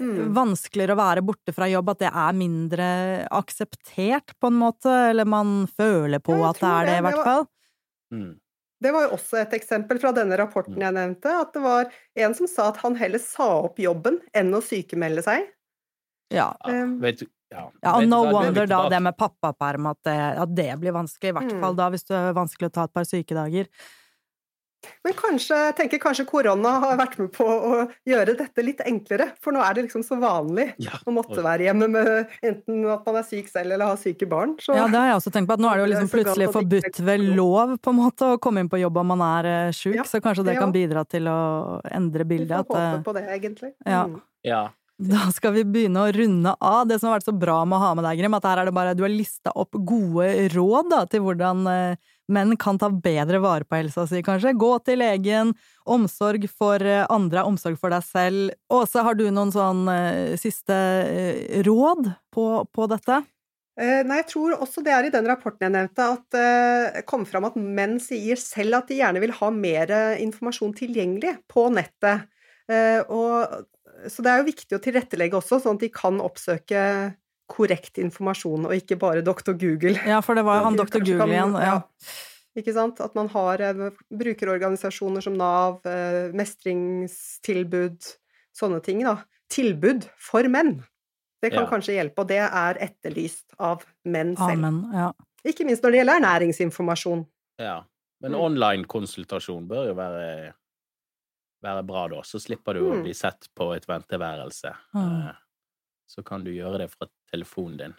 Mm. 0.00 0.32
vanskeligere 0.34 0.94
å 0.96 0.98
være 0.98 1.22
borte 1.22 1.52
fra 1.54 1.68
jobb, 1.70 1.90
at 1.92 1.98
det 2.00 2.08
er 2.10 2.32
mindre 2.34 2.86
akseptert, 3.30 4.32
på 4.40 4.48
en 4.50 4.56
måte, 4.58 4.90
eller 5.10 5.24
man 5.24 5.68
føler 5.70 6.18
på 6.18 6.34
Ja, 6.34 6.48
at 6.50 6.58
det 6.58 6.70
er 6.70 6.84
det, 6.86 6.88
det. 6.88 6.98
i 6.98 7.04
hvert 7.06 7.24
fall. 7.28 7.46
Mm. 8.10 8.32
Det 8.84 8.92
var 8.92 9.06
jo 9.08 9.14
også 9.16 9.38
et 9.40 9.54
eksempel 9.56 9.98
fra 10.02 10.12
denne 10.16 10.36
rapporten 10.40 10.76
jeg 10.84 10.92
nevnte, 10.96 11.32
at 11.40 11.54
det 11.56 11.62
var 11.64 11.88
en 12.26 12.34
som 12.36 12.48
sa 12.50 12.68
at 12.70 12.82
han 12.84 12.96
heller 13.00 13.22
sa 13.22 13.46
opp 13.64 13.80
jobben 13.80 14.20
enn 14.36 14.52
å 14.54 14.60
sykemelde 14.64 15.24
seg. 15.24 15.46
Ja. 16.32 16.50
Ja, 16.64 16.72
Um, 16.84 16.98
vet 17.02 17.20
du 17.22 17.26
ja. 17.54 17.68
Ja, 17.84 17.92
og 17.94 18.00
Vet 18.02 18.08
no 18.10 18.22
er 18.26 18.32
wonder 18.34 18.66
da 18.66 18.78
det 18.90 18.98
med 19.04 19.16
pappaperm, 19.20 19.86
at 19.92 20.08
at 20.10 20.54
det 20.56 20.70
blir 20.82 20.94
vanskelig, 20.96 21.30
i 21.30 21.36
hvert 21.36 21.52
Mm. 21.52 21.60
fall 21.62 21.76
da 21.78 21.90
hvis 21.94 22.04
det 22.08 22.16
er 22.18 22.32
vanskelig 22.34 22.70
å 22.70 22.74
ta 22.74 22.84
et 22.88 22.94
par 22.96 23.04
sykedager. 23.06 23.68
Men 25.04 25.16
kanskje, 25.18 25.58
jeg 25.68 25.76
tenker 25.78 26.00
kanskje 26.02 26.26
korona 26.28 26.74
har 26.82 26.98
vært 27.00 27.16
med 27.20 27.30
på 27.34 27.44
å 27.44 27.80
gjøre 28.08 28.36
dette 28.38 28.64
litt 28.64 28.82
enklere, 28.84 29.30
for 29.42 29.56
nå 29.56 29.62
er 29.64 29.76
det 29.76 29.86
liksom 29.86 30.04
så 30.06 30.18
vanlig 30.20 30.70
Ja, 30.82 30.98
å 31.04 31.14
måtte 31.14 31.44
være 31.44 31.68
hjemme 31.68 31.88
med 31.92 32.34
enten 32.44 32.84
at 32.92 33.04
man 33.08 33.18
er 33.20 33.26
syk 33.28 33.50
selv 33.52 33.76
eller 33.76 33.92
har 33.92 34.00
syke 34.00 34.28
barn. 34.30 34.56
Så 34.62 34.76
Ja, 34.76 34.86
det 34.90 35.00
har 35.00 35.12
jeg 35.12 35.20
også 35.20 35.34
tenkt 35.34 35.50
på, 35.50 35.58
at 35.58 35.64
nå 35.64 35.70
er 35.72 35.80
det 35.80 35.86
jo 35.86 35.90
liksom 35.94 36.12
plutselig 36.14 36.50
forbudt 36.54 37.02
ved 37.04 37.26
lov. 37.34 37.76
på 37.84 37.94
en 37.94 38.00
måte, 38.00 38.30
å 38.34 38.40
komme 38.40 38.64
inn 38.64 38.70
på 38.72 38.80
jobb 38.80 39.02
om 39.02 39.12
man 39.14 39.26
er 39.26 39.50
eh, 39.50 39.74
sjuk, 39.76 39.98
Ja, 39.98 40.06
så 40.08 40.22
kanskje 40.24 40.44
det 40.46 40.54
det 40.54 40.62
kan 40.62 40.72
bidra 40.74 41.04
til 41.08 41.28
å 41.30 41.80
endre 41.90 42.24
bildet. 42.24 42.54
vi 42.54 42.72
får 42.72 42.80
At, 42.80 42.88
håpe 42.88 42.96
eh, 43.00 43.04
på 43.04 43.18
det, 43.18 43.26
egentlig. 43.36 43.74
ja. 43.84 44.06
Mm. 44.08 44.22
ja. 44.46 44.64
Da 44.94 45.26
skal 45.34 45.56
vi 45.56 45.64
begynne 45.66 46.04
å 46.04 46.10
runde 46.14 46.52
av. 46.62 46.84
Det 46.86 47.00
som 47.00 47.08
har 47.10 47.16
vært 47.18 47.26
så 47.26 47.34
bra 47.34 47.56
med 47.66 47.80
å 47.80 47.82
ha 47.82 47.94
med 47.98 48.04
deg, 48.06 48.20
Grim, 48.20 48.36
at 48.38 48.44
her 48.46 48.60
er 48.62 48.68
det 48.68 48.74
bare 48.76 48.92
du 48.94 49.02
har 49.02 49.10
lista 49.10 49.50
opp 49.58 49.74
gode 49.74 50.28
råd 50.54 50.92
da, 50.92 51.00
til 51.10 51.24
hvordan 51.24 51.64
eh, 51.66 51.96
menn 52.32 52.54
kan 52.60 52.78
ta 52.80 52.88
bedre 52.88 53.42
vare 53.42 53.66
på 53.68 53.76
helsa 53.78 54.06
si, 54.08 54.22
kanskje. 54.24 54.54
Gå 54.56 54.72
til 54.86 55.02
legen, 55.02 55.52
omsorg 55.84 56.46
for 56.48 56.80
andre 56.84 57.24
andre, 57.24 57.44
omsorg 57.48 57.78
for 57.80 57.92
deg 57.94 58.04
selv. 58.06 58.54
Åse, 58.72 59.02
har 59.02 59.16
du 59.18 59.26
noen 59.30 59.52
sånn 59.54 59.86
eh, 59.90 60.34
siste 60.40 60.74
eh, 60.74 61.62
råd 61.64 62.10
på, 62.34 62.46
på 62.72 62.88
dette? 62.90 63.22
Eh, 63.80 64.02
Nei, 64.06 64.20
jeg 64.22 64.30
tror 64.30 64.54
også 64.60 64.84
det 64.86 64.92
er 64.94 65.08
i 65.08 65.12
den 65.14 65.26
rapporten 65.26 65.66
jeg 65.66 65.74
nevnte, 65.74 66.06
at 66.18 66.38
eh, 66.38 67.00
det 67.00 67.04
kom 67.10 67.24
fram 67.26 67.48
at 67.48 67.58
menn 67.58 67.98
sier 68.02 68.38
selv 68.40 68.78
at 68.78 68.90
de 68.90 69.00
gjerne 69.00 69.22
vil 69.22 69.34
ha 69.34 69.50
mer 69.50 69.90
eh, 69.90 70.22
informasjon 70.22 70.76
tilgjengelig 70.78 71.36
på 71.50 71.68
nettet. 71.74 72.28
Eh, 72.70 73.00
Og, 73.10 73.64
så 74.10 74.22
det 74.22 74.30
er 74.30 74.40
jo 74.40 74.50
viktig 74.50 74.76
å 74.76 74.82
tilrettelegge 74.82 75.38
også, 75.38 75.62
sånn 75.62 75.78
at 75.78 75.84
de 75.86 75.90
kan 75.94 76.22
oppsøke 76.22 76.80
korrekt 77.48 77.98
informasjon, 77.98 78.64
og 78.66 78.72
ikke 78.72 78.96
bare 78.98 79.22
doktor 79.22 79.52
Google. 79.58 79.98
Ja, 80.06 80.20
for 80.24 80.34
det 80.34 80.44
var 80.44 80.60
jo 80.60 80.64
han 80.64 80.76
doktor 80.76 81.00
Google 81.04 81.18
kan- 81.18 81.28
igjen. 81.34 81.52
Ja. 81.60 81.80
Ikke 82.56 82.72
sant? 82.72 83.00
At 83.00 83.14
man 83.14 83.28
har 83.28 83.60
eh, 83.60 83.90
brukerorganisasjoner 84.14 85.20
som 85.22 85.34
Nav, 85.36 85.80
eh, 85.86 86.30
mestringstilbud, 86.32 87.98
sånne 88.56 88.82
ting, 88.82 89.02
da. 89.04 89.16
Tilbud 89.50 90.06
for 90.16 90.42
menn. 90.48 90.84
Det 91.42 91.52
kan 91.52 91.64
Ja. 91.64 91.70
kanskje 91.70 91.94
hjelpe, 91.98 92.20
og 92.22 92.28
det 92.28 92.38
er 92.40 92.74
etterlyst 92.80 93.44
av 93.58 93.84
menn 94.04 94.34
selv. 94.36 94.64
Amen. 94.64 94.90
Ja. 94.92 95.12
Ikke 95.44 95.66
minst 95.66 95.82
når 95.82 95.90
det 95.92 95.98
gjelder 96.00 96.20
ernæringsinformasjon. 96.20 97.26
Ja. 97.58 97.82
Men 98.22 98.32
Mm. 98.32 98.40
online-konsultasjon 98.40 99.66
bør 99.68 99.88
jo 99.88 99.94
være, 99.94 100.54
være 101.62 101.82
bra, 101.86 102.08
da. 102.08 102.22
Så 102.22 102.40
slipper 102.40 102.72
du 102.74 102.80
å 102.80 102.94
Mm. 102.94 103.02
bli 103.02 103.12
sett 103.12 103.48
på 103.54 103.74
et 103.76 103.84
venteværelse. 103.86 104.74
Mm. 104.94 105.34
Så 106.10 106.22
kan 106.26 106.44
du 106.44 106.50
gjøre 106.52 106.78
det 106.84 106.90
fra 106.92 107.08
telefonen 107.32 107.76
din. 107.80 107.94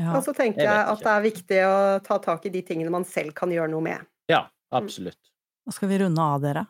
Ja. 0.00 0.14
Og 0.16 0.24
så 0.24 0.32
tenker 0.32 0.62
jeg 0.64 0.70
jeg 0.72 0.86
at 0.88 0.98
ikke. 0.98 1.04
det 1.04 1.12
er 1.12 1.24
viktig 1.26 1.58
å 1.68 1.74
ta 2.06 2.16
tak 2.24 2.46
i 2.48 2.52
de 2.54 2.62
tingene 2.64 2.90
man 2.94 3.04
selv 3.04 3.34
kan 3.36 3.50
gjøre 3.52 3.68
noe 3.70 3.84
med. 3.84 4.06
Ja, 4.32 4.46
Mm. 4.72 4.86
absolutt. 4.86 5.18
Nå 5.66 5.72
skal 5.76 5.88
vi 5.90 5.98
runde 6.00 6.18
av, 6.24 6.40
dere. 6.40 6.62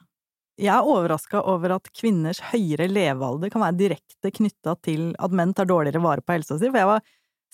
Jeg 0.58 0.74
er 0.74 0.82
overraska 0.84 1.40
over 1.46 1.76
at 1.76 1.86
kvinners 1.94 2.40
høyere 2.50 2.88
levealder 2.90 3.48
kan 3.48 3.62
være 3.62 3.78
direkte 3.78 4.32
knytta 4.34 4.74
til 4.82 5.14
at 5.22 5.30
menn 5.30 5.54
tar 5.54 5.64
dårligere 5.70 6.02
vare 6.02 6.20
på 6.20 6.34
helsa 6.34 6.58
si, 6.58 6.66
for 6.68 6.76
jeg 6.82 6.90
var 6.90 7.00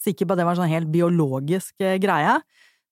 sikker 0.01 0.27
på 0.27 0.33
at 0.33 0.39
det 0.41 0.47
var 0.49 0.57
en 0.57 0.63
sånn 0.63 0.73
helt 0.73 0.91
biologisk 0.91 1.75
eh, 1.85 1.99
greie. 2.01 2.41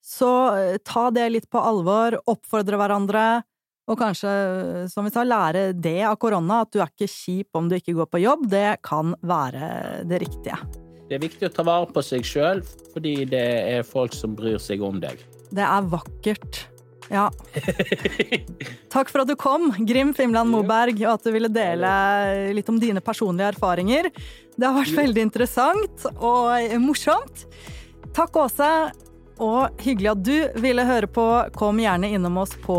Så 0.05 0.29
eh, 0.55 0.77
ta 0.85 1.09
det 1.11 1.31
litt 1.33 1.49
på 1.51 1.59
alvor, 1.59 2.21
oppfordre 2.29 2.77
hverandre, 2.79 3.43
og 3.87 3.99
kanskje, 4.01 4.31
eh, 4.31 4.87
som 4.91 5.07
vi 5.07 5.13
sa, 5.15 5.25
lære 5.27 5.71
det 5.79 6.01
av 6.09 6.19
korona, 6.19 6.63
at 6.65 6.73
du 6.75 6.81
er 6.83 6.91
ikke 6.91 7.11
kjip 7.11 7.59
om 7.59 7.69
du 7.71 7.77
ikke 7.79 7.95
går 7.95 8.11
på 8.11 8.23
jobb, 8.25 8.49
det 8.51 8.83
kan 8.87 9.15
være 9.23 10.05
det 10.11 10.23
riktige. 10.27 10.59
Det 11.07 11.15
er 11.15 11.23
viktig 11.23 11.47
å 11.47 11.55
ta 11.55 11.63
vare 11.67 11.87
på 11.95 12.03
seg 12.03 12.27
sjøl, 12.27 12.65
fordi 12.95 13.21
det 13.31 13.45
er 13.77 13.87
folk 13.87 14.15
som 14.17 14.35
bryr 14.35 14.59
seg 14.59 14.83
om 14.83 14.99
deg. 15.03 15.23
Det 15.55 15.63
er 15.63 15.87
vakkert. 15.93 16.65
Ja. 17.15 17.29
Takk 18.95 19.13
for 19.13 19.23
at 19.23 19.31
du 19.31 19.37
kom, 19.39 19.71
Grim 19.87 20.11
Fimland 20.19 20.51
Moberg, 20.51 20.99
og 21.05 21.13
at 21.13 21.29
du 21.29 21.31
ville 21.37 21.51
dele 21.53 21.91
litt 22.57 22.67
om 22.73 22.81
dine 22.83 23.03
personlige 23.05 23.53
erfaringer. 23.55 24.11
Det 24.57 24.67
har 24.67 24.75
vært 24.75 24.99
veldig 24.99 25.27
interessant 25.29 26.09
og 26.17 26.75
morsomt. 26.83 27.47
Takk, 28.17 28.43
Åse. 28.43 28.71
Og 29.43 29.69
hyggelig 29.85 30.11
at 30.15 30.25
du 30.25 30.61
ville 30.63 30.87
høre 30.89 31.11
på. 31.11 31.27
Kom 31.57 31.81
gjerne 31.83 32.11
innom 32.17 32.39
oss 32.41 32.55
på 32.65 32.79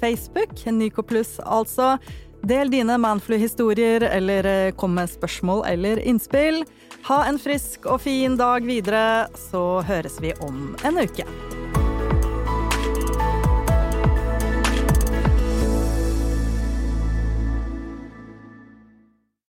Facebook, 0.00 0.58
Nyco 0.66 1.04
pluss 1.06 1.38
altså. 1.44 1.96
Del 2.42 2.72
dine 2.74 2.96
Manflu-historier, 2.98 4.02
eller 4.02 4.46
eh, 4.50 4.74
kom 4.74 4.96
med 4.98 5.10
spørsmål 5.10 5.62
eller 5.70 6.02
innspill. 6.02 6.64
Ha 7.06 7.22
en 7.30 7.38
frisk 7.38 7.86
og 7.86 8.02
fin 8.02 8.34
dag 8.38 8.66
videre, 8.66 9.28
så 9.50 9.82
høres 9.86 10.18
vi 10.22 10.34
om 10.42 10.72
en 10.82 10.98
uke. 11.02 11.26